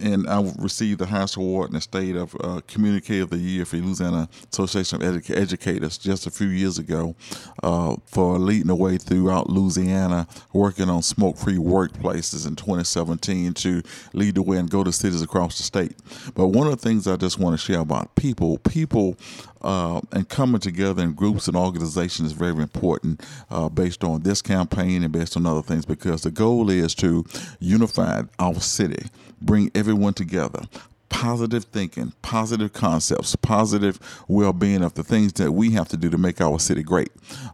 and 0.01 0.27
I 0.27 0.41
received 0.57 0.99
the 0.99 1.05
highest 1.05 1.35
award 1.35 1.69
in 1.69 1.75
the 1.75 1.81
state 1.81 2.15
of 2.15 2.35
uh, 2.41 2.61
Communicator 2.67 3.23
of 3.23 3.29
the 3.29 3.37
Year 3.37 3.65
for 3.65 3.77
Louisiana 3.77 4.29
Association 4.51 5.01
of 5.01 5.15
Edu- 5.15 5.35
Educators 5.35 5.97
just 5.97 6.27
a 6.27 6.31
few 6.31 6.47
years 6.47 6.77
ago 6.77 7.15
uh, 7.63 7.95
for 8.05 8.37
leading 8.39 8.67
the 8.67 8.75
way 8.75 8.97
throughout 8.97 9.49
Louisiana, 9.49 10.27
working 10.53 10.89
on 10.89 11.01
smoke-free 11.01 11.57
workplaces 11.57 12.47
in 12.47 12.55
2017 12.55 13.53
to 13.55 13.81
lead 14.13 14.35
the 14.35 14.41
way 14.41 14.57
and 14.57 14.69
go 14.69 14.83
to 14.83 14.91
cities 14.91 15.21
across 15.21 15.57
the 15.57 15.63
state. 15.63 15.95
But 16.35 16.47
one 16.47 16.67
of 16.67 16.71
the 16.71 16.89
things 16.89 17.07
I 17.07 17.15
just 17.15 17.39
want 17.39 17.59
to 17.59 17.65
share 17.65 17.79
about 17.79 18.15
people, 18.15 18.57
people 18.59 19.17
uh, 19.61 20.01
and 20.11 20.27
coming 20.29 20.59
together 20.59 21.03
in 21.03 21.13
groups 21.13 21.47
and 21.47 21.57
organizations 21.57 22.31
is 22.31 22.33
very 22.33 22.61
important 22.61 23.25
uh, 23.49 23.69
based 23.69 24.03
on 24.03 24.21
this 24.23 24.41
campaign 24.41 25.03
and 25.03 25.11
based 25.11 25.35
on 25.37 25.45
other 25.45 25.61
things 25.61 25.85
because 25.85 26.21
the 26.21 26.31
goal 26.31 26.69
is 26.69 26.93
to 26.95 27.25
unify 27.59 28.21
our 28.39 28.55
city, 28.55 29.07
bring 29.41 29.71
everyone 29.75 30.13
together, 30.13 30.61
positive 31.09 31.63
thinking, 31.65 32.13
positive 32.21 32.73
concepts, 32.73 33.35
positive 33.35 33.99
well 34.27 34.53
being 34.53 34.83
of 34.83 34.93
the 34.93 35.03
things 35.03 35.33
that 35.33 35.51
we 35.51 35.71
have 35.71 35.87
to 35.89 35.97
do 35.97 36.09
to 36.09 36.17
make 36.17 36.41
our 36.41 36.59
city 36.59 36.83
great. 36.83 37.11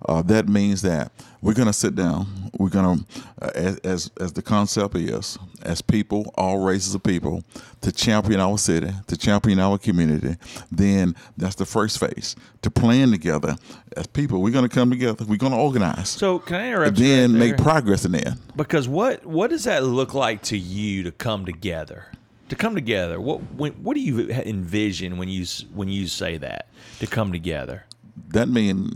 Uh, 0.07 0.22
that 0.24 0.48
means 0.48 0.81
that 0.81 1.12
we're 1.41 1.53
going 1.53 1.67
to 1.67 1.74
sit 1.74 1.95
down. 1.95 2.50
We're 2.57 2.69
going 2.69 3.00
to, 3.00 3.05
uh, 3.41 3.51
as, 3.53 3.77
as, 3.79 4.12
as 4.19 4.33
the 4.33 4.41
concept 4.41 4.95
is, 4.95 5.38
as 5.62 5.81
people, 5.81 6.33
all 6.36 6.60
races 6.60 6.95
of 6.95 7.03
people, 7.03 7.43
to 7.81 7.91
champion 7.91 8.39
our 8.39 8.57
city, 8.57 8.91
to 9.07 9.17
champion 9.17 9.60
our 9.60 9.77
community. 9.77 10.38
Then 10.72 11.15
that's 11.38 11.55
the 11.55 11.65
first 11.65 12.00
phase. 12.00 12.36
To 12.62 12.72
plan 12.72 13.12
together 13.12 13.57
as 13.98 14.07
people, 14.07 14.41
we're 14.41 14.51
going 14.51 14.67
to 14.67 14.74
come 14.74 14.89
together. 14.89 15.25
We're 15.25 15.38
going 15.38 15.51
to 15.51 15.57
organize. 15.60 16.10
So 16.10 16.39
can 16.39 16.55
I 16.55 16.67
interrupt? 16.67 16.98
Then 16.98 17.33
right 17.33 17.39
make 17.39 17.57
progress 17.57 18.05
in 18.05 18.13
there. 18.13 18.36
Because 18.55 18.88
what 18.88 19.25
what 19.25 19.50
does 19.50 19.65
that 19.65 19.83
look 19.83 20.13
like 20.13 20.43
to 20.43 20.57
you 20.57 21.03
to 21.03 21.12
come 21.12 21.45
together? 21.45 22.07
To 22.53 22.60
come 22.60 22.75
together. 22.75 23.19
What 23.19 23.41
when, 23.55 23.72
what 23.74 23.95
do 23.95 24.00
you 24.00 24.29
envision 24.29 25.17
when 25.17 25.27
you 25.27 25.43
when 25.74 25.89
you 25.89 26.07
say 26.07 26.38
that 26.38 26.67
to 27.00 27.07
come 27.07 27.31
together? 27.31 27.86
That 28.27 28.48
means 28.48 28.93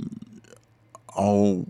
all 1.16 1.66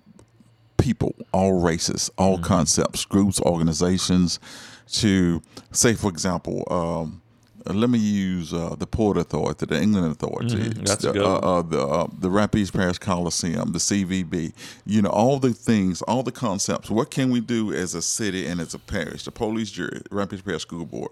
people, 0.77 1.15
all 1.31 1.61
races, 1.61 2.11
all 2.17 2.35
mm-hmm. 2.35 2.43
concepts, 2.43 3.05
groups, 3.05 3.39
organizations. 3.39 4.41
To 4.87 5.41
say, 5.71 5.93
for 5.93 6.09
example, 6.09 6.65
um, 6.69 7.21
uh, 7.65 7.73
let 7.73 7.89
me 7.89 7.99
use 7.99 8.53
uh, 8.53 8.75
the 8.77 8.87
Port 8.87 9.17
Authority, 9.17 9.65
the 9.65 9.81
England 9.81 10.11
Authority, 10.11 10.55
Mm-hmm. 10.57 10.83
The, 10.83 11.23
uh, 11.25 11.39
uh, 11.39 11.61
the 11.61 11.87
uh, 11.87 12.07
the 12.19 12.29
Rapides 12.29 12.71
Parish 12.71 12.97
Coliseum, 12.97 13.71
the 13.71 13.79
CVB. 13.79 14.51
You 14.85 15.01
know, 15.03 15.09
all 15.09 15.39
the 15.39 15.53
things, 15.53 16.01
all 16.01 16.23
the 16.23 16.33
concepts. 16.33 16.89
What 16.89 17.11
can 17.11 17.29
we 17.29 17.39
do 17.39 17.73
as 17.73 17.95
a 17.95 18.01
city 18.01 18.45
and 18.45 18.59
as 18.59 18.73
a 18.73 18.79
parish, 18.79 19.23
the 19.23 19.31
police 19.31 19.71
jury, 19.71 20.01
Rapides 20.11 20.43
Parish 20.43 20.63
School 20.63 20.85
Board, 20.85 21.11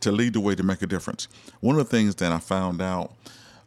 to 0.00 0.12
lead 0.12 0.34
the 0.34 0.40
way 0.40 0.54
to 0.54 0.62
make 0.62 0.82
a 0.82 0.86
difference? 0.86 1.28
One 1.60 1.78
of 1.78 1.88
the 1.88 1.96
things 1.96 2.14
that 2.16 2.32
I 2.32 2.38
found 2.38 2.80
out 2.80 3.12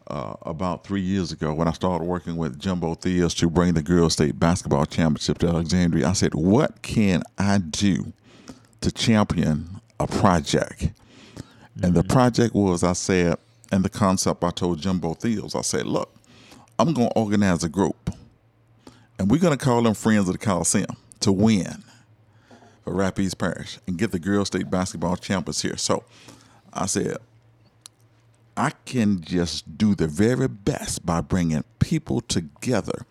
uh, 0.07 0.35
about 0.41 0.83
three 0.83 1.01
years 1.01 1.31
ago 1.31 1.53
when 1.53 1.67
I 1.67 1.71
started 1.71 2.05
working 2.05 2.35
with 2.35 2.59
Jumbo 2.59 2.95
Theos 2.95 3.33
to 3.35 3.49
bring 3.49 3.73
the 3.73 3.81
girls' 3.81 4.13
state 4.13 4.39
basketball 4.39 4.85
championship 4.85 5.37
to 5.39 5.47
Alexandria, 5.47 6.07
I 6.07 6.13
said, 6.13 6.33
"What 6.33 6.81
can 6.81 7.23
I 7.37 7.59
do 7.59 8.11
to 8.81 8.91
champion 8.91 9.81
a 9.99 10.07
project?" 10.07 10.91
And 11.81 11.93
the 11.93 12.03
project 12.03 12.53
was, 12.53 12.83
I 12.83 12.93
said, 12.93 13.37
and 13.71 13.85
the 13.85 13.89
concept 13.89 14.43
I 14.43 14.51
told 14.51 14.81
Jumbo 14.81 15.13
Theos, 15.13 15.55
I 15.55 15.61
said, 15.61 15.85
"Look, 15.85 16.13
I'm 16.77 16.93
going 16.93 17.09
to 17.09 17.15
organize 17.15 17.63
a 17.63 17.69
group, 17.69 18.09
and 19.17 19.29
we're 19.31 19.39
going 19.39 19.57
to 19.57 19.63
call 19.63 19.83
them 19.83 19.93
Friends 19.93 20.27
of 20.27 20.33
the 20.33 20.39
Coliseum 20.45 20.97
to 21.21 21.31
win 21.31 21.83
for 22.83 22.93
Rapides 22.93 23.37
Parish 23.37 23.79
and 23.87 23.97
get 23.97 24.11
the 24.11 24.19
girls' 24.19 24.47
state 24.47 24.69
basketball 24.69 25.17
champions 25.17 25.61
here." 25.61 25.77
So 25.77 26.03
I 26.73 26.85
said, 26.85 27.17
I 28.57 28.71
can 28.85 29.21
just 29.21 29.77
do 29.77 29.95
the 29.95 30.07
very 30.07 30.47
best 30.47 31.05
by 31.05 31.21
bringing 31.21 31.63
people 31.79 32.21
together 32.21 33.05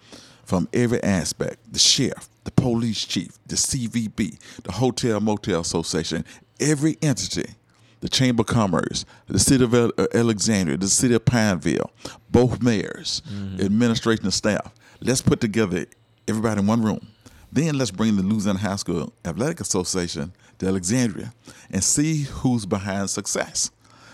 from 0.45 0.69
every 0.73 1.03
aspect 1.03 1.73
the 1.73 1.79
sheriff, 1.79 2.29
the 2.45 2.51
police 2.51 3.05
chief, 3.05 3.39
the 3.47 3.57
CVB, 3.57 4.39
the 4.63 4.73
Hotel 4.73 5.21
Motel 5.21 5.61
Association, 5.61 6.25
every 6.59 6.99
entity, 7.01 7.55
the 8.01 8.09
Chamber 8.09 8.43
of 8.43 8.47
Commerce, 8.47 9.05
the 9.27 9.39
City 9.39 9.65
of 9.65 9.75
uh, 9.75 9.91
Alexandria, 10.15 10.77
the 10.77 10.89
City 10.89 11.15
of 11.15 11.25
Pineville, 11.25 11.91
both 12.31 12.63
mayors, 12.63 13.23
administration 13.61 14.25
and 14.25 14.35
staff. 14.35 14.73
Let's 15.01 15.23
put 15.23 15.41
together 15.41 15.87
everybody 16.27 16.61
in 16.61 16.67
one 16.67 16.83
room. 16.83 17.07
Then 17.53 17.79
let's 17.79 17.91
bring 17.91 18.17
the 18.17 18.23
Louisiana 18.23 18.59
High 18.59 18.77
School 18.77 19.13
Athletic 19.25 19.61
Association 19.61 20.33
to 20.59 20.67
Alexandria 20.67 21.33
and 21.71 21.83
see 21.83 22.23
who's 22.23 22.67
behind 22.67 23.11
success. 23.11 23.71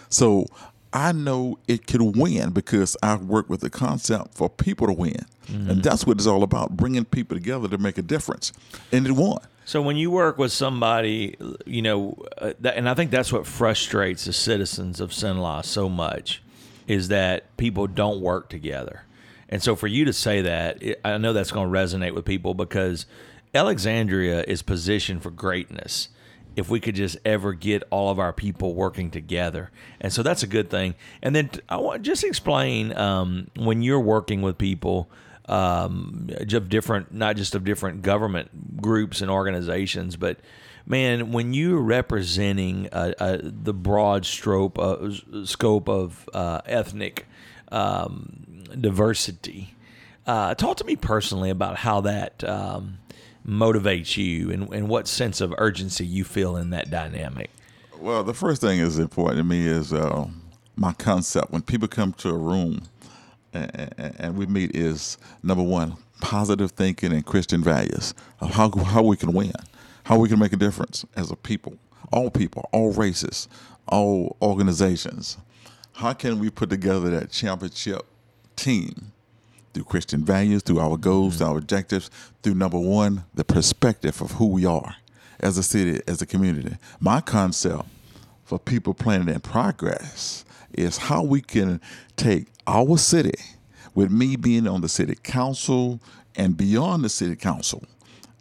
So 0.08 0.46
I 0.92 1.12
know 1.12 1.58
it 1.68 1.86
could 1.86 2.00
win 2.00 2.50
because 2.50 2.96
I've 3.02 3.22
worked 3.22 3.50
with 3.50 3.60
the 3.60 3.70
concept 3.70 4.34
for 4.34 4.48
people 4.48 4.86
to 4.86 4.92
win. 4.92 5.26
And 5.48 5.82
that's 5.82 6.06
what 6.06 6.16
it's 6.16 6.26
all 6.26 6.42
about 6.42 6.76
bringing 6.76 7.04
people 7.04 7.36
together 7.36 7.68
to 7.68 7.78
make 7.78 7.98
a 7.98 8.02
difference. 8.02 8.52
And 8.90 9.06
it 9.06 9.12
won. 9.12 9.38
So 9.64 9.82
when 9.82 9.96
you 9.96 10.10
work 10.10 10.38
with 10.38 10.52
somebody, 10.52 11.36
you 11.66 11.82
know, 11.82 12.24
uh, 12.38 12.54
that, 12.60 12.76
and 12.76 12.88
I 12.88 12.94
think 12.94 13.10
that's 13.10 13.32
what 13.32 13.46
frustrates 13.46 14.24
the 14.24 14.32
citizens 14.32 15.00
of 15.00 15.10
Cenla 15.10 15.64
so 15.64 15.88
much, 15.88 16.42
is 16.88 17.08
that 17.08 17.56
people 17.56 17.86
don't 17.86 18.20
work 18.20 18.48
together. 18.48 19.02
And 19.48 19.62
so 19.62 19.76
for 19.76 19.86
you 19.86 20.04
to 20.04 20.12
say 20.12 20.42
that, 20.42 20.82
I 21.04 21.18
know 21.18 21.32
that's 21.32 21.52
going 21.52 21.72
to 21.72 21.78
resonate 21.78 22.14
with 22.14 22.24
people 22.24 22.54
because 22.54 23.06
Alexandria 23.54 24.42
is 24.42 24.62
positioned 24.62 25.22
for 25.22 25.30
greatness. 25.30 26.08
If 26.56 26.70
we 26.70 26.80
could 26.80 26.94
just 26.94 27.18
ever 27.24 27.52
get 27.52 27.82
all 27.90 28.10
of 28.10 28.18
our 28.18 28.32
people 28.32 28.74
working 28.74 29.10
together, 29.10 29.70
and 30.00 30.10
so 30.10 30.22
that's 30.22 30.42
a 30.42 30.46
good 30.46 30.70
thing. 30.70 30.94
And 31.22 31.36
then 31.36 31.50
I 31.68 31.76
want 31.76 32.02
just 32.02 32.24
explain 32.24 32.96
um, 32.96 33.48
when 33.56 33.82
you're 33.82 34.00
working 34.00 34.40
with 34.40 34.56
people 34.56 35.10
um, 35.48 36.30
of 36.50 36.68
different, 36.70 37.12
not 37.12 37.36
just 37.36 37.54
of 37.54 37.64
different 37.64 38.00
government 38.00 38.80
groups 38.80 39.20
and 39.20 39.30
organizations, 39.30 40.16
but 40.16 40.38
man, 40.86 41.32
when 41.32 41.52
you're 41.52 41.80
representing 41.80 42.88
uh, 42.90 43.12
uh, 43.18 43.38
the 43.42 43.74
broad 43.74 44.24
stroke, 44.24 44.78
uh, 44.78 45.10
scope 45.44 45.88
of 45.90 46.28
uh, 46.32 46.62
ethnic 46.64 47.26
um, 47.70 48.55
diversity, 48.80 49.74
uh, 50.26 50.54
talk 50.54 50.76
to 50.78 50.84
me 50.84 50.96
personally 50.96 51.50
about 51.50 51.76
how 51.76 52.00
that 52.02 52.42
um, 52.44 52.98
motivates 53.46 54.16
you 54.16 54.50
and, 54.50 54.72
and 54.72 54.88
what 54.88 55.06
sense 55.06 55.40
of 55.40 55.54
urgency 55.58 56.04
you 56.04 56.24
feel 56.24 56.56
in 56.56 56.70
that 56.70 56.90
dynamic. 56.90 57.50
Well, 57.98 58.24
the 58.24 58.34
first 58.34 58.60
thing 58.60 58.80
is 58.80 58.98
important 58.98 59.38
to 59.38 59.44
me 59.44 59.66
is 59.66 59.92
uh, 59.92 60.26
my 60.76 60.92
concept. 60.92 61.52
When 61.52 61.62
people 61.62 61.88
come 61.88 62.12
to 62.14 62.30
a 62.30 62.36
room 62.36 62.82
and, 63.52 63.94
and 64.18 64.36
we 64.36 64.46
meet, 64.46 64.74
is 64.74 65.16
number 65.42 65.62
one, 65.62 65.96
positive 66.20 66.72
thinking 66.72 67.12
and 67.12 67.24
Christian 67.24 67.62
values 67.62 68.14
of 68.40 68.50
how, 68.50 68.70
how 68.70 69.02
we 69.02 69.16
can 69.16 69.32
win, 69.32 69.52
how 70.04 70.18
we 70.18 70.28
can 70.28 70.38
make 70.38 70.52
a 70.52 70.56
difference 70.56 71.04
as 71.16 71.30
a 71.30 71.36
people, 71.36 71.78
all 72.12 72.30
people, 72.30 72.68
all 72.72 72.92
races, 72.92 73.48
all 73.88 74.36
organizations. 74.42 75.38
How 75.94 76.12
can 76.12 76.38
we 76.38 76.50
put 76.50 76.68
together 76.68 77.10
that 77.10 77.30
championship 77.30 78.04
team 78.56 79.12
through 79.72 79.84
Christian 79.84 80.24
values, 80.24 80.62
through 80.62 80.80
our 80.80 80.96
goals, 80.96 81.34
mm-hmm. 81.34 81.44
through 81.44 81.52
our 81.52 81.58
objectives, 81.58 82.10
through 82.42 82.54
number 82.54 82.78
one, 82.78 83.24
the 83.34 83.44
perspective 83.44 84.20
of 84.22 84.32
who 84.32 84.46
we 84.46 84.64
are 84.64 84.96
as 85.40 85.58
a 85.58 85.62
city, 85.62 86.00
as 86.08 86.22
a 86.22 86.26
community. 86.26 86.76
My 86.98 87.20
concept 87.20 87.86
for 88.44 88.58
people 88.58 88.94
planning 88.94 89.34
in 89.34 89.40
progress 89.40 90.44
is 90.72 90.96
how 90.96 91.22
we 91.22 91.40
can 91.40 91.80
take 92.16 92.46
our 92.66 92.96
city, 92.96 93.38
with 93.94 94.10
me 94.10 94.36
being 94.36 94.66
on 94.66 94.80
the 94.80 94.88
city 94.88 95.16
council 95.22 96.00
and 96.34 96.56
beyond 96.56 97.04
the 97.04 97.08
city 97.08 97.36
council, 97.36 97.82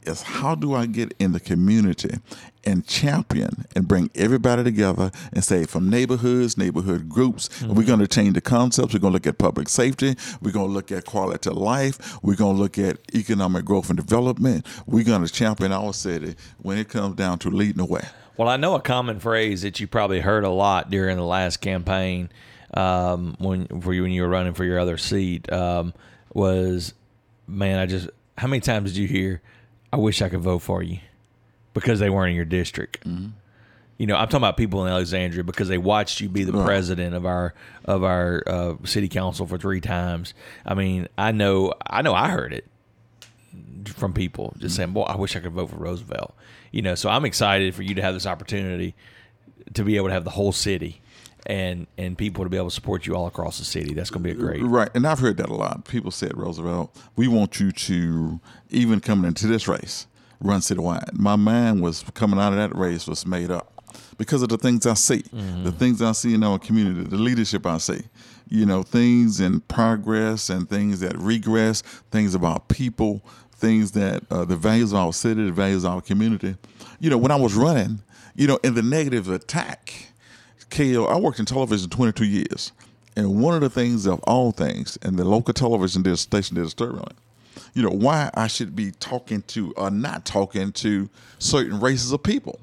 is 0.08 0.22
how 0.22 0.56
do 0.56 0.74
I 0.74 0.86
get 0.86 1.14
in 1.20 1.32
the 1.32 1.40
community 1.40 2.20
and 2.64 2.86
champion 2.86 3.66
and 3.76 3.88
bring 3.88 4.10
everybody 4.16 4.64
together 4.64 5.12
and 5.34 5.44
say 5.44 5.66
from 5.66 5.90
neighborhoods, 5.90 6.58
neighborhood 6.58 7.08
groups, 7.10 7.62
we're 7.64 7.84
going 7.84 8.00
to 8.00 8.08
change 8.08 8.34
the 8.34 8.42
concepts. 8.42 8.94
We're 8.94 9.00
going 9.00 9.12
to 9.12 9.16
look 9.16 9.28
at 9.28 9.38
public 9.38 9.70
safety. 9.70 10.16
We're 10.42 10.52
going 10.52 10.68
to 10.68 10.74
look 10.74 10.92
at 10.92 11.06
quality 11.06 11.50
of 11.50 11.58
life. 11.58 12.22
We're 12.24 12.36
going 12.36 12.56
to 12.56 12.62
look 12.62 12.78
at 12.78 12.98
economic 13.14 13.66
growth 13.66 13.90
and 13.90 13.98
development. 13.98 14.66
We're 14.86 15.04
going 15.04 15.26
to 15.26 15.32
champion 15.32 15.72
our 15.72 15.94
city 15.94 16.36
when 16.62 16.78
it 16.78 16.90
comes 16.90 17.16
down 17.16 17.40
to 17.40 17.50
leading 17.50 17.78
the 17.78 17.86
way. 17.86 18.04
Well, 18.38 18.50
I 18.50 18.58
know 18.58 18.76
a 18.76 18.82
common 18.82 19.20
phrase 19.20 19.62
that 19.62 19.80
you 19.80 19.88
probably 19.88 20.20
heard 20.20 20.44
a 20.44 20.50
lot 20.50 20.90
during 20.90 21.18
the 21.18 21.24
last 21.24 21.58
campaign 21.58 22.30
um, 22.74 23.36
when 23.40 23.68
for 23.82 23.94
you 23.94 24.02
when 24.02 24.12
you 24.12 24.24
were 24.24 24.30
running 24.30 24.54
for 24.54 24.66
your 24.66 24.80
other 24.80 24.98
seat 24.98 25.52
um, 25.52 25.94
was, 26.34 26.94
man, 27.48 27.80
I 27.80 27.86
just 27.86 28.10
how 28.38 28.48
many 28.48 28.60
times 28.60 28.94
did 28.94 29.00
you 29.00 29.08
hear, 29.08 29.42
I 29.96 29.98
wish 29.98 30.22
I 30.22 30.28
could 30.28 30.42
vote 30.42 30.60
for 30.60 30.84
you 30.84 31.00
because 31.74 32.00
they 32.00 32.10
weren't 32.10 32.32
in 32.32 32.36
your 32.36 32.44
district. 32.46 33.06
You 33.98 34.08
know, 34.08 34.16
I'm 34.18 34.26
talking 34.28 34.38
about 34.40 34.58
people 34.58 34.86
in 34.86 34.92
Alexandria 34.92 35.46
because 35.46 35.70
they 35.70 35.78
watched 35.78 36.20
you 36.20 36.28
be 36.28 36.44
the 36.44 36.52
Right. 36.52 36.66
president 36.66 37.16
of 37.16 37.26
our 37.26 37.54
of 37.86 38.04
our 38.04 38.44
uh, 38.46 38.74
city 38.84 39.08
council 39.08 39.48
for 39.48 39.58
three 39.58 39.80
times. 39.80 40.34
I 40.66 40.74
mean, 40.74 41.08
I 41.18 41.32
know, 41.32 41.74
I 41.88 42.02
know, 42.02 42.14
I 42.14 42.28
heard 42.28 42.52
it 42.52 42.66
from 43.86 44.12
people 44.12 44.54
just 44.58 44.76
saying, 44.76 44.92
"Boy, 44.92 45.04
I 45.04 45.16
wish 45.16 45.34
I 45.38 45.40
could 45.40 45.54
vote 45.54 45.70
for 45.70 45.78
Roosevelt." 45.78 46.36
You 46.72 46.82
know, 46.82 46.96
so 46.96 47.08
I'm 47.10 47.24
excited 47.24 47.74
for 47.74 47.84
you 47.84 47.96
to 47.96 48.02
have 48.02 48.14
this 48.14 48.26
opportunity 48.26 48.96
to 49.76 49.84
be 49.86 49.96
able 49.96 50.08
to 50.08 50.14
have 50.14 50.26
the 50.26 50.32
whole 50.32 50.52
city 50.52 51.02
and 51.46 51.88
and 51.98 52.18
people 52.18 52.44
to 52.44 52.50
be 52.50 52.58
able 52.58 52.70
to 52.70 52.76
support 52.76 53.06
you 53.06 53.16
all 53.16 53.28
across 53.28 53.60
the 53.60 53.66
city. 53.66 53.94
That's 53.94 54.10
going 54.10 54.24
to 54.24 54.30
be 54.30 54.32
a 54.32 54.36
great. 54.36 54.64
Right, 54.64 54.90
and 54.94 55.06
I've 55.06 55.20
heard 55.20 55.38
that 55.38 55.50
a 55.50 55.54
lot. 55.54 55.86
People 55.86 56.12
said, 56.12 56.36
Roosevelt, 56.38 56.96
we 57.16 57.28
want 57.28 57.60
you 57.60 57.72
to 57.72 58.40
even 58.70 59.00
coming 59.00 59.28
into 59.28 59.48
this 59.48 59.68
race, 59.68 60.08
run 60.42 60.62
citywide. 60.62 61.14
My 61.14 61.36
mind 61.36 61.82
was 61.82 62.04
coming 62.14 62.40
out 62.40 62.54
of 62.54 62.58
that 62.58 62.76
race 62.76 63.08
was 63.08 63.26
made 63.26 63.52
up 63.52 63.72
because 64.18 64.42
of 64.42 64.50
the 64.50 64.58
things 64.58 64.86
I 64.86 64.94
see, 64.94 65.24
the 65.64 65.72
things 65.72 66.02
I 66.02 66.12
see 66.14 66.34
in 66.34 66.44
our 66.44 66.60
community, 66.60 67.04
the 67.04 67.18
leadership 67.18 67.66
I 67.66 67.78
see. 67.78 68.02
You 68.48 68.66
know, 68.66 68.84
things 68.84 69.40
in 69.40 69.62
progress 69.62 70.50
and 70.50 70.70
things 70.70 71.00
that 71.00 71.18
regress, 71.18 71.82
things 72.12 72.36
about 72.36 72.68
people, 72.68 73.24
things 73.56 73.92
that 73.94 74.24
uh, 74.30 74.46
the 74.46 74.56
values 74.56 74.92
of 74.92 75.00
our 75.00 75.14
city, 75.14 75.46
the 75.46 75.52
values 75.52 75.84
of 75.84 75.94
our 75.94 76.02
community. 76.02 76.56
You 77.00 77.10
know, 77.10 77.18
when 77.18 77.32
I 77.32 77.36
was 77.38 77.56
running, 77.56 78.02
you 78.36 78.48
know, 78.48 78.60
in 78.64 78.76
the 78.76 78.84
negative 78.84 79.30
attack, 79.30 80.10
KO, 80.70 81.06
I 81.06 81.18
worked 81.18 81.40
in 81.40 81.46
television 81.46 81.90
22 81.90 82.26
years. 82.26 82.72
And 83.16 83.42
one 83.42 83.56
of 83.56 83.62
the 83.62 83.70
things 83.70 84.06
of 84.06 84.20
all 84.24 84.52
things, 84.52 84.98
and 85.02 85.18
the 85.18 85.24
local 85.24 85.54
television 85.54 86.02
did, 86.02 86.18
station 86.18 86.56
did 86.56 86.66
a 86.66 86.70
story 86.70 86.98
on 86.98 87.08
it, 87.10 87.62
you 87.74 87.82
know, 87.82 87.90
why 87.90 88.30
I 88.34 88.48
should 88.48 88.76
be 88.76 88.92
talking 88.92 89.42
to 89.44 89.74
or 89.78 89.90
not 89.90 90.26
talking 90.26 90.72
to 90.74 91.10
certain 91.40 91.80
races 91.80 92.12
of 92.12 92.24
people. 92.24 92.60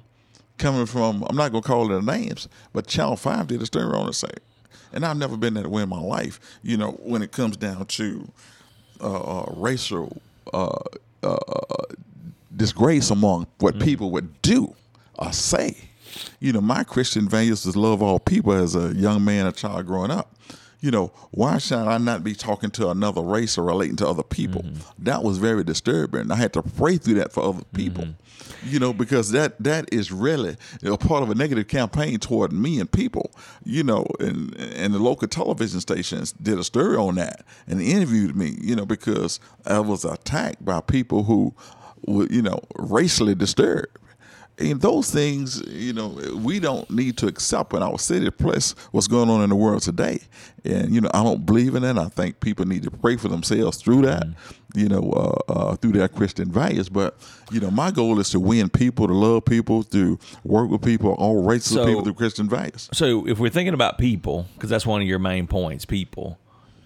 Coming 0.59 0.87
from, 0.87 1.25
I'm 1.29 1.37
not 1.37 1.51
going 1.53 1.63
to 1.63 1.67
call 1.67 1.89
their 1.89 2.03
names, 2.03 2.49
but 2.73 2.87
Channel 2.87 3.17
5 3.17 3.47
did 3.47 3.63
a 3.63 3.67
story 3.67 3.97
on 3.97 4.09
it, 4.09 4.13
say. 4.13 4.29
And 4.93 5.07
I've 5.07 5.17
never 5.17 5.37
been 5.39 5.55
that 5.55 5.67
way 5.67 5.83
in 5.83 5.89
my 5.89 6.01
life, 6.01 6.39
you 6.63 6.77
know, 6.77 6.93
when 6.93 7.23
it 7.23 7.33
comes 7.33 7.57
down 7.57 7.87
to 7.87 8.31
uh, 9.01 9.41
uh, 9.41 9.53
racial 9.57 10.21
uh, 10.53 10.79
uh, 11.23 11.37
disgrace 12.55 13.11
among 13.11 13.47
what 13.59 13.81
people 13.81 14.11
would 14.11 14.41
do 14.43 14.75
or 15.19 15.33
say. 15.33 15.77
You 16.41 16.53
know, 16.53 16.61
my 16.61 16.85
Christian 16.85 17.29
values 17.29 17.65
is 17.67 17.77
love 17.77 18.03
all 18.03 18.19
people 18.19 18.53
as 18.53 18.75
a 18.75 18.95
young 18.95 19.25
man, 19.25 19.47
a 19.47 19.53
child 19.53 19.87
growing 19.87 20.11
up. 20.11 20.35
you 20.83 20.91
know, 20.91 21.13
why 21.31 21.59
should 21.59 21.79
I 21.79 21.97
not 21.99 22.25
be 22.25 22.35
talking 22.35 22.71
to 22.73 22.91
another 22.91 23.23
race 23.23 23.57
or 23.57 23.63
relating 23.63 23.95
to 23.97 24.09
other 24.09 24.25
people? 24.25 24.63
Mm-hmm. 24.63 25.05
That 25.05 25.23
was 25.23 25.39
very 25.39 25.63
disturbing. 25.63 26.33
I 26.33 26.35
had 26.35 26.53
to 26.55 26.63
pray 26.63 26.97
through 26.97 27.15
that 27.15 27.33
for 27.33 27.45
other 27.45 27.63
people. 27.73 28.05
Mm-hmm. 28.05 28.69
You 28.69 28.81
know, 28.81 28.93
because 28.93 29.31
that 29.31 29.63
that 29.63 29.89
is 29.93 30.11
really 30.11 30.57
a 30.83 30.99
part 30.99 31.23
of 31.23 31.31
a 31.31 31.37
negative 31.37 31.69
campaign 31.69 32.19
toward 32.19 32.53
me 32.53 32.81
and 32.81 32.91
people. 32.91 33.33
You 33.65 33.85
know, 33.85 34.07
and 34.19 34.57
and 34.57 34.93
the 34.93 34.99
local 34.99 35.29
television 35.29 35.81
stations 35.81 36.33
did 36.33 36.59
a 36.59 36.65
story 36.65 36.97
on 36.97 37.15
that 37.15 37.45
and 37.69 37.81
interviewed 37.81 38.37
me. 38.37 38.57
You 38.61 38.75
know, 38.75 38.85
because 38.85 39.39
I 39.65 39.79
was 39.79 40.05
attacked 40.05 40.65
by 40.65 40.81
people 40.81 41.23
who 41.25 41.55
were 42.07 42.27
you 42.27 42.43
know 42.43 42.61
racially 42.77 43.37
disturbed 43.37 43.99
and 44.71 44.81
those 44.81 45.11
things, 45.11 45.61
you 45.69 45.93
know, 45.93 46.09
we 46.37 46.61
don't 46.61 46.89
need 46.91 47.17
to 47.19 47.27
accept 47.27 47.73
in 47.75 47.83
our 47.83 47.99
city, 47.99 48.31
plus 48.31 48.75
what's 48.93 49.09
going 49.09 49.29
on 49.29 49.43
in 49.43 49.51
the 49.51 49.57
world 49.57 49.83
today. 49.83 50.21
And 50.65 50.95
you 50.95 51.01
know, 51.01 51.11
I 51.13 51.23
don't 51.23 51.45
believe 51.45 51.75
in 51.75 51.85
it. 51.85 51.99
I 51.99 52.09
think 52.09 52.41
people 52.41 52.65
need 52.65 52.85
to 52.85 52.91
pray 52.91 53.17
for 53.17 53.29
themselves 53.29 53.79
through 53.79 54.03
that, 54.03 54.27
you 54.75 54.89
know, 54.89 55.11
uh, 55.13 55.53
uh, 55.53 55.77
through 55.77 55.93
their 55.93 56.09
Christian 56.09 56.51
values. 56.51 56.89
But 56.89 57.19
you 57.51 57.61
know, 57.61 57.71
my 57.71 57.91
goal 57.91 58.21
is 58.21 58.31
to 58.31 58.41
win 58.41 58.69
people, 58.69 59.07
to 59.09 59.15
love 59.15 59.45
people, 59.45 59.83
to 59.85 60.19
work 60.45 60.71
with 60.71 60.83
people, 60.83 61.13
all 61.13 61.43
races 61.43 61.73
So- 61.75 61.83
of 61.83 61.89
people 61.89 62.05
through 62.05 62.15
Christian 62.15 62.49
values. 62.49 62.89
So 62.93 63.27
if 63.27 63.39
we're 63.39 63.51
thinking 63.51 63.75
about 63.75 63.99
people, 63.99 64.47
because 64.55 64.71
that's 64.71 64.87
one 64.87 65.03
of 65.03 65.09
your 65.09 65.19
main 65.19 65.47
points, 65.47 65.85
people. 65.85 66.39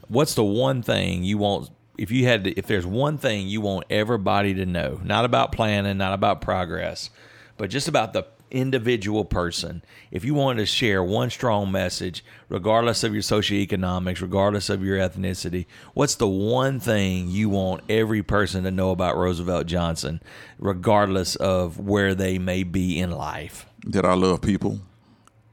What's 0.08 0.34
the 0.34 0.44
one 0.44 0.82
thing 0.82 1.24
you 1.24 1.38
want? 1.38 1.70
If 1.98 2.10
you 2.10 2.26
had, 2.26 2.44
to, 2.44 2.52
if 2.58 2.66
there's 2.66 2.86
one 2.86 3.16
thing 3.18 3.48
you 3.48 3.60
want 3.60 3.86
everybody 3.90 4.52
to 4.54 4.66
know, 4.66 5.00
not 5.02 5.24
about 5.24 5.50
planning, 5.50 5.96
not 5.96 6.12
about 6.12 6.40
progress, 6.42 7.08
but 7.56 7.70
just 7.70 7.88
about 7.88 8.12
the 8.12 8.26
individual 8.50 9.24
person. 9.24 9.82
If 10.10 10.24
you 10.24 10.34
wanted 10.34 10.60
to 10.60 10.66
share 10.66 11.02
one 11.02 11.30
strong 11.30 11.72
message, 11.72 12.24
regardless 12.48 13.02
of 13.02 13.12
your 13.12 13.22
socioeconomics, 13.22 14.20
regardless 14.20 14.70
of 14.70 14.84
your 14.84 14.98
ethnicity, 14.98 15.66
what's 15.94 16.14
the 16.14 16.28
one 16.28 16.78
thing 16.78 17.28
you 17.28 17.48
want 17.48 17.82
every 17.88 18.22
person 18.22 18.62
to 18.64 18.70
know 18.70 18.92
about 18.92 19.16
Roosevelt 19.16 19.66
Johnson, 19.66 20.22
regardless 20.58 21.34
of 21.36 21.80
where 21.80 22.14
they 22.14 22.38
may 22.38 22.62
be 22.62 23.00
in 23.00 23.10
life? 23.10 23.66
that 23.86 24.04
I 24.04 24.14
love 24.14 24.42
people. 24.42 24.80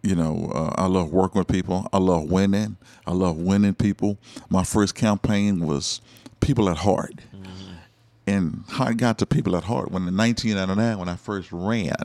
You 0.01 0.15
know, 0.15 0.51
uh, 0.53 0.74
I 0.75 0.88
love 0.88 1.13
working 1.13 1.39
with 1.39 1.48
people. 1.48 1.88
I 1.93 1.98
love 1.98 2.29
winning. 2.29 2.75
I 3.07 3.12
love 3.12 3.38
winning 3.38 3.75
people. 3.75 4.17
My 4.50 4.63
first 4.63 4.95
campaign 4.95 5.65
was 5.65 6.01
people 6.41 6.69
at 6.69 6.77
heart. 6.77 7.13
And 8.25 8.63
how 8.70 8.86
I 8.86 8.94
got 8.94 9.18
to 9.18 9.25
people 9.25 9.56
at 9.56 9.65
heart 9.65 9.92
when 9.92 10.08
in 10.08 10.15
1999, 10.15 10.98
when 10.98 11.10
I 11.10 11.15
first 11.15 11.51
ran, 11.51 11.96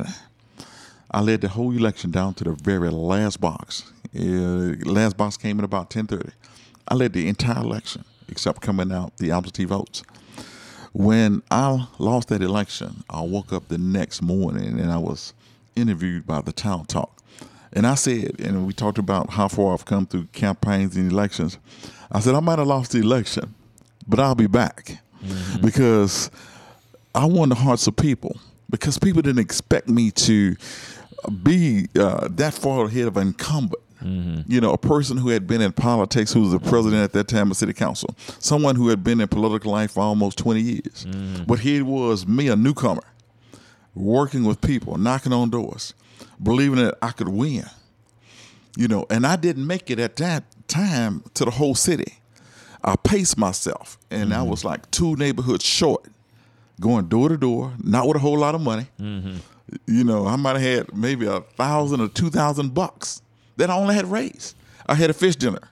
I 1.10 1.20
led 1.20 1.40
the 1.40 1.48
whole 1.48 1.72
election 1.72 2.10
down 2.10 2.34
to 2.34 2.44
the 2.44 2.52
very 2.52 2.90
last 2.90 3.40
box. 3.40 3.92
Uh, 4.14 4.74
last 4.84 5.16
box 5.16 5.36
came 5.36 5.58
in 5.58 5.64
about 5.64 5.90
10:30. 5.90 6.32
I 6.88 6.94
led 6.94 7.12
the 7.12 7.28
entire 7.28 7.62
election 7.62 8.04
except 8.28 8.60
coming 8.60 8.92
out 8.92 9.16
the 9.18 9.30
absentee 9.30 9.64
votes. 9.64 10.02
When 10.92 11.42
I 11.50 11.86
lost 11.98 12.28
that 12.28 12.42
election, 12.42 13.04
I 13.08 13.20
woke 13.20 13.52
up 13.52 13.68
the 13.68 13.78
next 13.78 14.20
morning 14.20 14.80
and 14.80 14.90
I 14.90 14.98
was 14.98 15.32
interviewed 15.76 16.26
by 16.26 16.40
the 16.40 16.52
Town 16.52 16.86
Talk. 16.86 17.22
And 17.72 17.86
I 17.86 17.94
said, 17.94 18.40
and 18.40 18.66
we 18.66 18.72
talked 18.72 18.98
about 18.98 19.30
how 19.30 19.48
far 19.48 19.74
I've 19.74 19.84
come 19.84 20.06
through 20.06 20.28
campaigns 20.32 20.96
and 20.96 21.12
elections. 21.12 21.58
I 22.10 22.20
said, 22.20 22.34
I 22.34 22.40
might 22.40 22.58
have 22.58 22.66
lost 22.66 22.92
the 22.92 22.98
election, 22.98 23.54
but 24.06 24.18
I'll 24.18 24.34
be 24.34 24.46
back 24.46 24.98
Mm-hmm. 25.22 25.66
because 25.66 26.30
I 27.14 27.24
won 27.24 27.48
the 27.48 27.56
hearts 27.56 27.86
of 27.86 27.96
people 27.96 28.38
because 28.70 28.98
people 28.98 29.22
didn't 29.22 29.40
expect 29.40 29.88
me 29.88 30.10
to 30.12 30.56
be 31.42 31.88
uh, 31.98 32.28
that 32.30 32.54
far 32.54 32.84
ahead 32.86 33.06
of 33.06 33.16
an 33.16 33.28
incumbent. 33.28 33.82
Mm-hmm. 34.02 34.50
You 34.50 34.60
know, 34.60 34.72
a 34.72 34.78
person 34.78 35.16
who 35.16 35.30
had 35.30 35.46
been 35.46 35.60
in 35.60 35.72
politics, 35.72 36.32
who 36.32 36.42
was 36.42 36.52
the 36.52 36.60
president 36.60 37.02
at 37.02 37.12
that 37.14 37.26
time 37.26 37.50
of 37.50 37.56
city 37.56 37.72
council, 37.72 38.14
someone 38.38 38.76
who 38.76 38.88
had 38.88 39.02
been 39.02 39.20
in 39.20 39.26
political 39.26 39.72
life 39.72 39.92
for 39.92 40.00
almost 40.00 40.38
20 40.38 40.60
years. 40.60 41.04
Mm-hmm. 41.04 41.44
But 41.44 41.58
here 41.58 41.84
was 41.84 42.26
me, 42.26 42.48
a 42.48 42.54
newcomer, 42.54 43.02
working 43.94 44.44
with 44.44 44.60
people, 44.60 44.96
knocking 44.98 45.32
on 45.32 45.50
doors, 45.50 45.94
believing 46.40 46.76
that 46.76 46.96
I 47.02 47.10
could 47.10 47.28
win. 47.28 47.64
You 48.76 48.86
know, 48.86 49.06
and 49.10 49.26
I 49.26 49.34
didn't 49.34 49.66
make 49.66 49.90
it 49.90 49.98
at 49.98 50.14
that 50.16 50.44
time 50.68 51.24
to 51.34 51.44
the 51.44 51.50
whole 51.50 51.74
city. 51.74 52.17
I 52.82 52.96
paced 52.96 53.36
myself, 53.36 53.98
and 54.10 54.32
I 54.32 54.38
mm-hmm. 54.38 54.50
was 54.50 54.64
like 54.64 54.90
two 54.90 55.16
neighborhoods 55.16 55.64
short, 55.64 56.06
going 56.80 57.08
door 57.08 57.28
to 57.28 57.36
door, 57.36 57.74
not 57.82 58.06
with 58.06 58.16
a 58.16 58.20
whole 58.20 58.38
lot 58.38 58.54
of 58.54 58.60
money. 58.60 58.86
Mm-hmm. 59.00 59.36
You 59.86 60.04
know, 60.04 60.26
I 60.26 60.36
might 60.36 60.58
have 60.58 60.62
had 60.62 60.96
maybe 60.96 61.26
a 61.26 61.40
thousand 61.40 62.00
or 62.00 62.08
two 62.08 62.30
thousand 62.30 62.74
bucks 62.74 63.20
that 63.56 63.70
I 63.70 63.76
only 63.76 63.94
had 63.94 64.06
raised. 64.10 64.54
I 64.86 64.94
had 64.94 65.10
a 65.10 65.12
fish 65.12 65.36
dinner, 65.36 65.68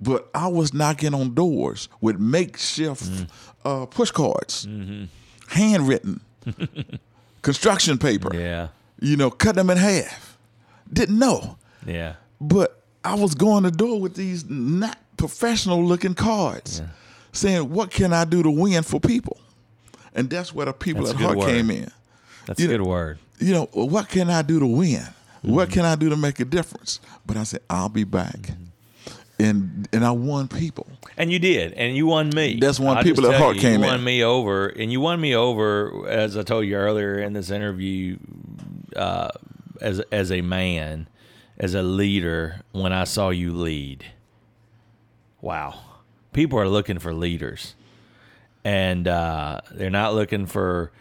but 0.00 0.28
I 0.34 0.48
was 0.48 0.74
knocking 0.74 1.14
on 1.14 1.34
doors 1.34 1.88
with 2.00 2.18
makeshift 2.18 3.04
mm. 3.04 3.28
uh, 3.64 3.86
push 3.86 4.10
cards, 4.10 4.66
mm-hmm. 4.66 5.04
handwritten, 5.48 6.20
construction 7.42 7.98
paper. 7.98 8.34
Yeah. 8.34 8.68
You 9.00 9.16
know, 9.16 9.30
cut 9.30 9.54
them 9.54 9.70
in 9.70 9.78
half. 9.78 10.36
Didn't 10.92 11.18
know. 11.18 11.56
Yeah. 11.86 12.14
But 12.40 12.81
I 13.04 13.14
was 13.14 13.34
going 13.34 13.64
to 13.64 13.70
door 13.70 14.00
with 14.00 14.14
these 14.14 14.48
not 14.48 14.96
professional 15.16 15.84
looking 15.84 16.14
cards 16.14 16.82
saying, 17.32 17.68
What 17.70 17.90
can 17.90 18.12
I 18.12 18.24
do 18.24 18.42
to 18.42 18.50
win 18.50 18.82
for 18.82 19.00
people? 19.00 19.38
And 20.14 20.28
that's 20.30 20.54
where 20.54 20.66
the 20.66 20.72
people 20.72 21.04
That's 21.04 21.14
at 21.14 21.20
heart 21.20 21.38
word. 21.38 21.46
came 21.48 21.70
in. 21.70 21.90
That's 22.46 22.60
You 22.60 22.66
a 22.66 22.72
know- 22.72 22.78
good 22.78 22.86
word. 22.86 23.18
You 23.38 23.52
know, 23.54 23.68
what 23.72 24.08
can 24.08 24.30
I 24.30 24.42
do 24.42 24.60
to 24.60 24.66
win? 24.66 25.02
What 25.42 25.68
Mm-hmm. 25.68 25.72
can 25.72 25.84
I 25.84 25.96
do 25.96 26.08
to 26.10 26.16
make 26.16 26.38
a 26.38 26.44
difference? 26.44 27.00
But 27.26 27.36
I 27.36 27.42
said, 27.42 27.60
I'll 27.68 27.88
be 27.88 28.04
back. 28.04 28.36
Mm-hmm. 28.36 28.64
And 29.40 29.88
and 29.92 30.04
I 30.04 30.12
won 30.12 30.46
people. 30.46 30.86
And 31.16 31.32
you 31.32 31.40
did, 31.40 31.72
and 31.72 31.96
you 31.96 32.06
won 32.06 32.30
me. 32.30 32.58
That's 32.60 32.78
when 32.78 32.96
I'll 32.96 33.02
people 33.02 33.26
at 33.26 33.40
heart 33.40 33.56
you, 33.56 33.60
came 33.62 33.80
you 33.80 33.86
in. 33.86 33.90
won 33.90 34.04
me 34.04 34.22
over, 34.22 34.68
and 34.68 34.92
you 34.92 35.00
won 35.00 35.20
me 35.20 35.34
over, 35.34 36.06
as 36.08 36.36
I 36.36 36.42
told 36.44 36.66
you 36.66 36.76
earlier 36.76 37.18
in 37.18 37.32
this 37.32 37.50
interview, 37.50 38.18
uh, 38.94 39.30
as 39.80 39.98
as 40.12 40.30
a 40.30 40.42
man, 40.42 41.08
as 41.62 41.74
a 41.74 41.82
leader. 41.82 42.60
When 42.72 42.92
I 42.92 43.04
saw 43.04 43.30
you 43.30 43.52
lead, 43.52 44.04
wow, 45.40 45.78
people 46.32 46.58
are 46.58 46.68
looking 46.68 46.98
for 46.98 47.14
leaders, 47.14 47.74
and 48.64 49.08
uh, 49.08 49.60
they're 49.70 49.88
not 49.88 50.14
looking 50.14 50.44
for. 50.44 50.92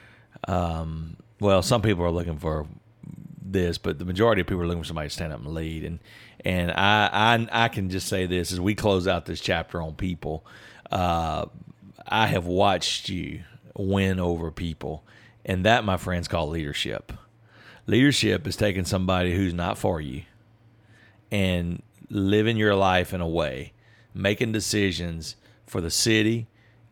Um, 0.47 1.17
well, 1.41 1.63
some 1.63 1.81
people 1.81 2.05
are 2.05 2.11
looking 2.11 2.37
for 2.37 2.67
this, 3.41 3.77
but 3.79 3.97
the 3.99 4.05
majority 4.05 4.41
of 4.41 4.47
people 4.47 4.61
are 4.61 4.67
looking 4.67 4.83
for 4.83 4.87
somebody 4.87 5.09
to 5.09 5.13
stand 5.13 5.33
up 5.33 5.39
and 5.39 5.53
lead. 5.53 5.83
And 5.83 5.99
and 6.45 6.71
I 6.71 7.09
I, 7.11 7.65
I 7.65 7.67
can 7.67 7.89
just 7.89 8.07
say 8.07 8.27
this 8.27 8.53
as 8.53 8.61
we 8.61 8.75
close 8.75 9.07
out 9.07 9.25
this 9.25 9.41
chapter 9.41 9.81
on 9.81 9.95
people. 9.95 10.45
Uh, 10.91 11.47
I 12.07 12.27
have 12.27 12.45
watched 12.45 13.09
you 13.09 13.43
win 13.75 14.19
over 14.19 14.51
people, 14.51 15.03
and 15.43 15.65
that, 15.65 15.83
my 15.83 15.97
friends, 15.97 16.27
call 16.27 16.49
leadership. 16.49 17.11
Leadership 17.87 18.45
is 18.45 18.55
taking 18.55 18.85
somebody 18.85 19.35
who's 19.35 19.55
not 19.55 19.77
for 19.77 19.99
you 19.99 20.23
and 21.31 21.81
living 22.09 22.57
your 22.57 22.75
life 22.75 23.13
in 23.13 23.21
a 23.21 23.27
way, 23.27 23.73
making 24.13 24.51
decisions 24.51 25.35
for 25.65 25.81
the 25.81 25.91
city 25.91 26.47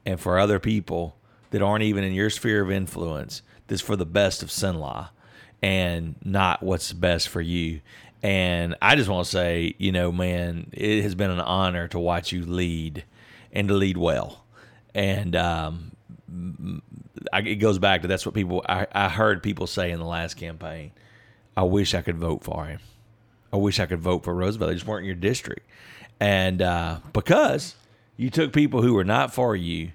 and 0.06 0.20
for 0.20 0.40
other 0.40 0.60
people 0.60 1.18
that 1.52 1.62
aren't 1.62 1.84
even 1.84 2.04
in 2.04 2.14
your 2.14 2.30
sphere 2.30 2.64
of 2.64 2.72
influence. 2.72 3.42
That's 3.68 3.82
for 3.82 3.96
the 3.96 4.06
best 4.06 4.42
of 4.42 4.50
Cenla 4.50 5.10
and 5.62 6.16
not 6.24 6.64
what's 6.64 6.94
best 6.94 7.30
for 7.30 7.42
you. 7.42 7.82
And 8.24 8.76
I 8.82 8.96
just 8.96 9.10
want 9.10 9.26
to 9.26 9.32
say, 9.32 9.76
you 9.78 9.92
know, 9.92 10.12
man, 10.12 10.70
it 10.74 11.04
has 11.04 11.16
been 11.16 11.32
an 11.32 11.40
honor 11.40 11.88
to 11.90 12.00
watch 12.00 12.32
you 12.32 12.46
lead 12.46 13.06
and 13.52 13.68
to 13.68 13.74
lead 13.74 13.98
well. 13.98 14.46
And 14.94 15.36
um, 15.36 15.92
I, 17.32 17.40
it 17.42 17.56
goes 17.56 17.80
back 17.80 18.02
to 18.02 18.08
that's 18.08 18.26
what 18.26 18.36
people 18.36 18.64
I, 18.68 18.88
I 18.92 19.10
heard 19.10 19.44
people 19.44 19.68
say 19.68 19.92
in 19.92 20.00
the 20.00 20.06
last 20.06 20.36
campaign. 20.36 20.92
I 21.56 21.64
wish 21.64 21.94
I 21.94 22.02
could 22.02 22.18
vote 22.18 22.44
for 22.44 22.66
him. 22.66 22.80
I 23.52 23.58
wish 23.58 23.80
I 23.80 23.86
could 23.86 24.00
vote 24.00 24.24
for 24.24 24.34
Roosevelt. 24.34 24.70
They 24.70 24.76
just 24.76 24.88
weren't 24.88 25.02
in 25.02 25.08
your 25.08 25.16
district, 25.16 25.68
and 26.20 26.62
uh, 26.62 27.00
because 27.14 27.76
you 28.18 28.30
took 28.30 28.54
people 28.54 28.82
who 28.82 28.94
were 28.94 29.04
not 29.04 29.34
for 29.34 29.56
you, 29.56 29.92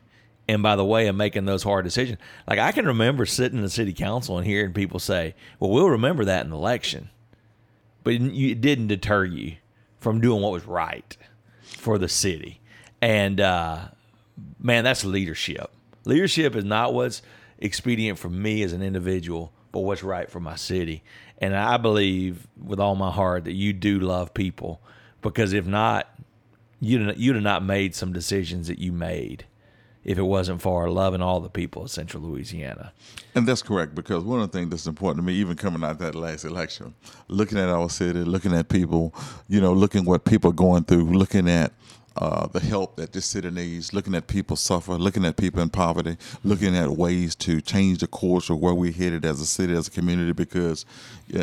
and 0.49 0.63
by 0.63 0.77
the 0.77 0.85
way 0.85 1.07
of 1.07 1.17
making 1.17 1.45
those 1.45 1.63
hard 1.63 1.85
decisions, 1.85 2.19
like 2.49 2.59
I 2.59 2.73
can 2.73 2.87
remember 2.87 3.27
sitting 3.27 3.59
in 3.59 3.65
the 3.65 3.71
city 3.71 3.93
council 3.93 4.39
and 4.39 4.47
hearing 4.47 4.73
people 4.73 4.99
say, 4.99 5.35
"Well, 5.59 5.71
we'll 5.71 5.91
remember 5.91 6.25
that 6.25 6.45
in 6.45 6.51
the 6.51 6.57
election," 6.57 7.11
but 8.03 8.15
it 8.15 8.61
didn't 8.61 8.89
deter 8.89 9.25
you 9.25 9.57
from 9.99 10.21
doing 10.21 10.43
what 10.43 10.53
was 10.53 10.67
right 10.67 11.17
for 11.63 11.99
the 11.99 12.09
city, 12.09 12.61
and 13.01 13.41
uh, 13.41 13.89
man, 14.59 14.85
that's 14.85 15.05
leadership. 15.05 15.71
Leadership 16.05 16.55
is 16.57 16.65
not 16.65 16.93
what's 16.93 17.23
expedient 17.59 18.19
for 18.19 18.29
me 18.29 18.63
as 18.63 18.73
an 18.73 18.83
individual, 18.83 19.53
but 19.75 19.81
what's 19.81 20.05
right 20.05 20.31
for 20.31 20.39
my 20.39 20.55
city. 20.55 21.03
And 21.39 21.57
I 21.57 21.79
believe 21.79 22.47
with 22.57 22.79
all 22.79 22.95
my 22.95 23.11
heart 23.11 23.43
that 23.47 23.55
you 23.55 23.73
do 23.73 23.99
love 23.99 24.33
people, 24.33 24.81
because 25.21 25.53
if 25.53 25.67
not, 25.67 26.09
you'd 26.79 27.19
you'd 27.19 27.35
have 27.35 27.43
not 27.43 27.65
made 27.65 27.93
some 27.97 28.13
decisions 28.13 28.69
that 28.69 28.79
you 28.79 28.93
made. 28.93 29.47
if 30.05 30.19
it 30.19 30.23
wasn't 30.23 30.61
for 30.61 30.91
loving 30.91 31.23
all 31.23 31.41
the 31.41 31.49
people 31.49 31.83
of 31.83 31.91
Central 31.91 32.23
Louisiana. 32.23 32.93
And 33.35 33.49
that's 33.49 33.63
correct 33.63 33.95
because 33.95 34.23
one 34.23 34.41
of 34.41 34.53
the 34.53 34.59
things 34.59 34.71
that's 34.71 34.87
important 34.87 35.25
to 35.25 35.27
me, 35.27 35.35
even 35.35 35.57
coming 35.57 35.83
out 35.83 35.99
that 35.99 36.15
last 36.15 36.45
election, 36.45 36.95
looking 37.29 37.59
at 37.59 37.71
our 37.71 37.89
city, 37.89 38.23
looking 38.23 38.53
at 38.53 38.69
people, 38.69 39.15
you 39.49 39.61
know, 39.61 39.73
looking 39.73 40.05
what 40.05 40.25
people 40.25 40.51
are 40.51 40.55
going 40.55 40.85
through, 40.85 41.05
looking 41.05 41.49
at 41.49 41.73
uh, 42.17 42.47
the 42.47 42.61
help 42.61 42.97
that 42.97 43.13
this 43.13 43.27
city 43.27 43.51
needs, 43.51 43.93
looking 43.93 44.15
at 44.15 44.27
people 44.27 44.57
suffer, 44.57 44.93
looking 44.95 45.25
at 45.25 45.37
people 45.37 45.61
in 45.61 45.69
poverty, 45.69 46.17
looking 46.45 46.77
at 46.77 46.91
ways 46.91 47.35
to 47.35 47.61
change 47.61 47.99
the 47.99 48.07
course 48.07 48.51
of 48.51 48.61
where 48.61 48.75
we're 48.75 48.93
headed 48.93 49.25
as 49.25 49.41
a 49.41 49.47
city, 49.47 49.73
as 49.75 49.89
a 49.89 49.91
community. 49.91 50.33
Because 50.33 50.87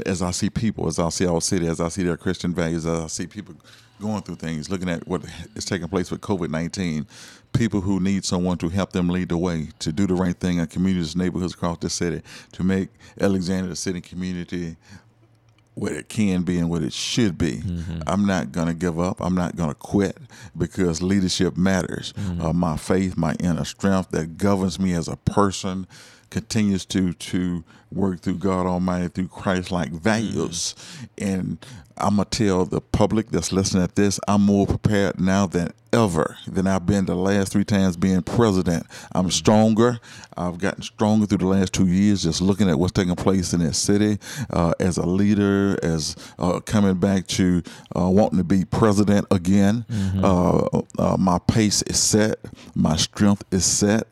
as 0.05 0.21
I 0.21 0.31
see 0.31 0.49
people, 0.49 0.87
as 0.87 0.97
I 0.97 1.09
see 1.09 1.25
our 1.25 1.41
city, 1.41 1.67
as 1.67 1.81
I 1.81 1.89
see 1.89 2.03
their 2.03 2.17
Christian 2.17 2.53
values, 2.53 2.85
as 2.85 2.99
I 2.99 3.07
see 3.07 3.27
people 3.27 3.55
going 3.99 4.21
through 4.21 4.35
things, 4.35 4.69
looking 4.69 4.89
at 4.89 5.07
what 5.07 5.23
is 5.55 5.65
taking 5.65 5.87
place 5.87 6.09
with 6.09 6.21
COVID 6.21 6.49
19, 6.49 7.05
people 7.53 7.81
who 7.81 7.99
need 7.99 8.25
someone 8.25 8.57
to 8.57 8.69
help 8.69 8.91
them 8.91 9.09
lead 9.09 9.29
the 9.29 9.37
way, 9.37 9.69
to 9.79 9.91
do 9.91 10.07
the 10.07 10.15
right 10.15 10.35
thing 10.37 10.57
in 10.57 10.67
communities, 10.67 11.15
neighborhoods 11.15 11.53
across 11.53 11.77
the 11.79 11.89
city, 11.89 12.21
to 12.53 12.63
make 12.63 12.89
Alexandria 13.19 13.69
the 13.69 13.75
city 13.75 14.01
community 14.01 14.77
what 15.73 15.93
it 15.93 16.09
can 16.09 16.43
be 16.43 16.57
and 16.57 16.69
what 16.69 16.83
it 16.83 16.93
should 16.93 17.37
be. 17.37 17.57
Mm-hmm. 17.57 18.01
I'm 18.05 18.25
not 18.25 18.51
going 18.51 18.67
to 18.67 18.73
give 18.73 18.99
up. 18.99 19.21
I'm 19.21 19.35
not 19.35 19.55
going 19.55 19.69
to 19.69 19.75
quit 19.75 20.17
because 20.57 21.01
leadership 21.01 21.55
matters. 21.55 22.13
Mm-hmm. 22.13 22.41
Uh, 22.41 22.53
my 22.53 22.77
faith, 22.77 23.17
my 23.17 23.35
inner 23.39 23.65
strength 23.65 24.11
that 24.11 24.37
governs 24.37 24.79
me 24.79 24.93
as 24.93 25.07
a 25.07 25.15
person 25.15 25.87
continues 26.29 26.85
to 26.85 27.13
to 27.13 27.63
work 27.91 28.21
through 28.21 28.37
God 28.37 28.65
Almighty 28.65 29.09
through 29.09 29.27
Christ 29.27 29.71
like 29.71 29.91
values. 29.91 30.75
Mm-hmm. 30.75 31.29
And 31.29 31.65
I'm 31.97 32.15
gonna 32.15 32.25
tell 32.25 32.65
the 32.65 32.81
public 32.81 33.29
that's 33.29 33.51
listening 33.51 33.83
at 33.83 33.95
this, 33.95 34.19
I'm 34.27 34.41
more 34.43 34.65
prepared 34.65 35.19
now 35.19 35.45
than 35.45 35.73
ever 35.93 36.37
than 36.47 36.67
I've 36.67 36.85
been 36.85 37.05
the 37.05 37.15
last 37.15 37.51
three 37.51 37.65
times 37.65 37.97
being 37.97 38.21
president. 38.21 38.87
I'm 39.11 39.23
mm-hmm. 39.23 39.31
stronger. 39.31 39.99
I've 40.37 40.57
gotten 40.57 40.83
stronger 40.83 41.25
through 41.25 41.39
the 41.39 41.47
last 41.47 41.73
two 41.73 41.87
years 41.87 42.23
just 42.23 42.41
looking 42.41 42.69
at 42.69 42.79
what's 42.79 42.93
taking 42.93 43.15
place 43.15 43.53
in 43.53 43.59
this 43.59 43.77
city 43.77 44.17
uh, 44.51 44.73
as 44.79 44.97
a 44.97 45.05
leader, 45.05 45.77
as 45.83 46.15
uh, 46.39 46.59
coming 46.61 46.95
back 46.95 47.27
to 47.27 47.61
uh, 47.95 48.09
wanting 48.09 48.37
to 48.37 48.43
be 48.43 48.65
president 48.65 49.27
again. 49.31 49.85
Mm-hmm. 49.89 50.23
Uh, 50.23 50.81
uh, 50.97 51.17
my 51.17 51.39
pace 51.39 51.81
is 51.83 51.99
set, 51.99 52.39
my 52.73 52.95
strength 52.95 53.43
is 53.51 53.65
set. 53.65 54.07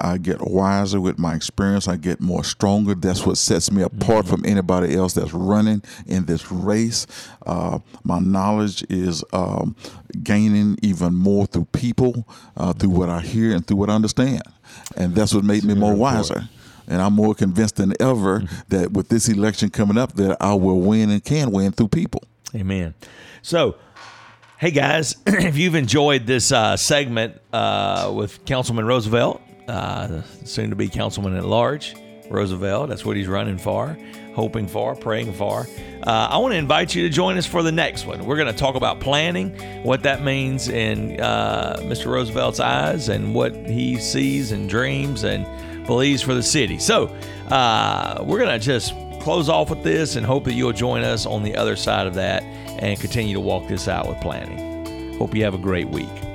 I 0.00 0.16
get 0.18 0.40
wiser 0.40 1.00
with 1.00 1.18
my 1.18 1.34
experience. 1.34 1.88
I 1.88 1.96
get 1.96 2.20
more 2.20 2.44
stronger. 2.44 2.94
That's 2.94 3.17
what 3.26 3.38
sets 3.38 3.70
me 3.70 3.82
apart 3.82 4.24
mm-hmm. 4.24 4.34
from 4.34 4.46
anybody 4.46 4.94
else 4.94 5.14
that's 5.14 5.32
running 5.32 5.82
in 6.06 6.26
this 6.26 6.50
race. 6.50 7.06
Uh, 7.46 7.78
my 8.04 8.18
knowledge 8.18 8.84
is 8.88 9.24
um, 9.32 9.76
gaining 10.22 10.76
even 10.82 11.14
more 11.14 11.46
through 11.46 11.66
people, 11.66 12.26
uh, 12.56 12.72
through 12.72 12.90
what 12.90 13.08
I 13.08 13.20
hear 13.20 13.54
and 13.54 13.66
through 13.66 13.78
what 13.78 13.90
I 13.90 13.94
understand. 13.94 14.42
And 14.96 15.14
that's 15.14 15.34
what 15.34 15.44
made 15.44 15.64
me 15.64 15.74
more 15.74 15.94
wiser. 15.94 16.48
And 16.86 17.02
I'm 17.02 17.12
more 17.12 17.34
convinced 17.34 17.76
than 17.76 17.92
ever 18.00 18.40
mm-hmm. 18.40 18.56
that 18.68 18.92
with 18.92 19.08
this 19.08 19.28
election 19.28 19.70
coming 19.70 19.98
up, 19.98 20.14
that 20.14 20.36
I 20.40 20.54
will 20.54 20.80
win 20.80 21.10
and 21.10 21.22
can 21.22 21.50
win 21.50 21.72
through 21.72 21.88
people. 21.88 22.22
Amen. 22.54 22.94
So, 23.42 23.76
hey 24.58 24.70
guys, 24.70 25.16
if 25.26 25.56
you've 25.56 25.74
enjoyed 25.74 26.26
this 26.26 26.50
uh, 26.50 26.76
segment 26.76 27.40
uh, 27.52 28.10
with 28.14 28.44
Councilman 28.46 28.86
Roosevelt, 28.86 29.42
uh, 29.68 30.22
soon 30.44 30.70
to 30.70 30.76
be 30.76 30.88
councilman 30.88 31.36
at 31.36 31.44
large, 31.44 31.94
Roosevelt. 32.30 32.88
That's 32.88 33.04
what 33.04 33.16
he's 33.16 33.28
running 33.28 33.58
for, 33.58 33.96
hoping 34.34 34.66
for, 34.66 34.94
praying 34.94 35.32
for. 35.32 35.66
Uh, 36.06 36.28
I 36.30 36.38
want 36.38 36.52
to 36.52 36.58
invite 36.58 36.94
you 36.94 37.02
to 37.02 37.08
join 37.08 37.36
us 37.36 37.46
for 37.46 37.62
the 37.62 37.72
next 37.72 38.06
one. 38.06 38.24
We're 38.24 38.36
going 38.36 38.52
to 38.52 38.58
talk 38.58 38.74
about 38.74 39.00
planning, 39.00 39.50
what 39.82 40.02
that 40.04 40.22
means 40.22 40.68
in 40.68 41.20
uh, 41.20 41.76
Mr. 41.80 42.06
Roosevelt's 42.06 42.60
eyes, 42.60 43.08
and 43.08 43.34
what 43.34 43.54
he 43.54 43.98
sees 43.98 44.52
and 44.52 44.68
dreams 44.68 45.24
and 45.24 45.46
believes 45.86 46.22
for 46.22 46.34
the 46.34 46.42
city. 46.42 46.78
So 46.78 47.06
uh, 47.50 48.22
we're 48.24 48.38
going 48.38 48.58
to 48.58 48.64
just 48.64 48.94
close 49.20 49.48
off 49.48 49.70
with 49.70 49.82
this 49.82 50.16
and 50.16 50.24
hope 50.24 50.44
that 50.44 50.54
you'll 50.54 50.72
join 50.72 51.02
us 51.02 51.26
on 51.26 51.42
the 51.42 51.56
other 51.56 51.76
side 51.76 52.06
of 52.06 52.14
that 52.14 52.42
and 52.42 52.98
continue 53.00 53.34
to 53.34 53.40
walk 53.40 53.66
this 53.68 53.88
out 53.88 54.08
with 54.08 54.20
planning. 54.20 55.16
Hope 55.18 55.34
you 55.34 55.42
have 55.44 55.54
a 55.54 55.58
great 55.58 55.88
week. 55.88 56.27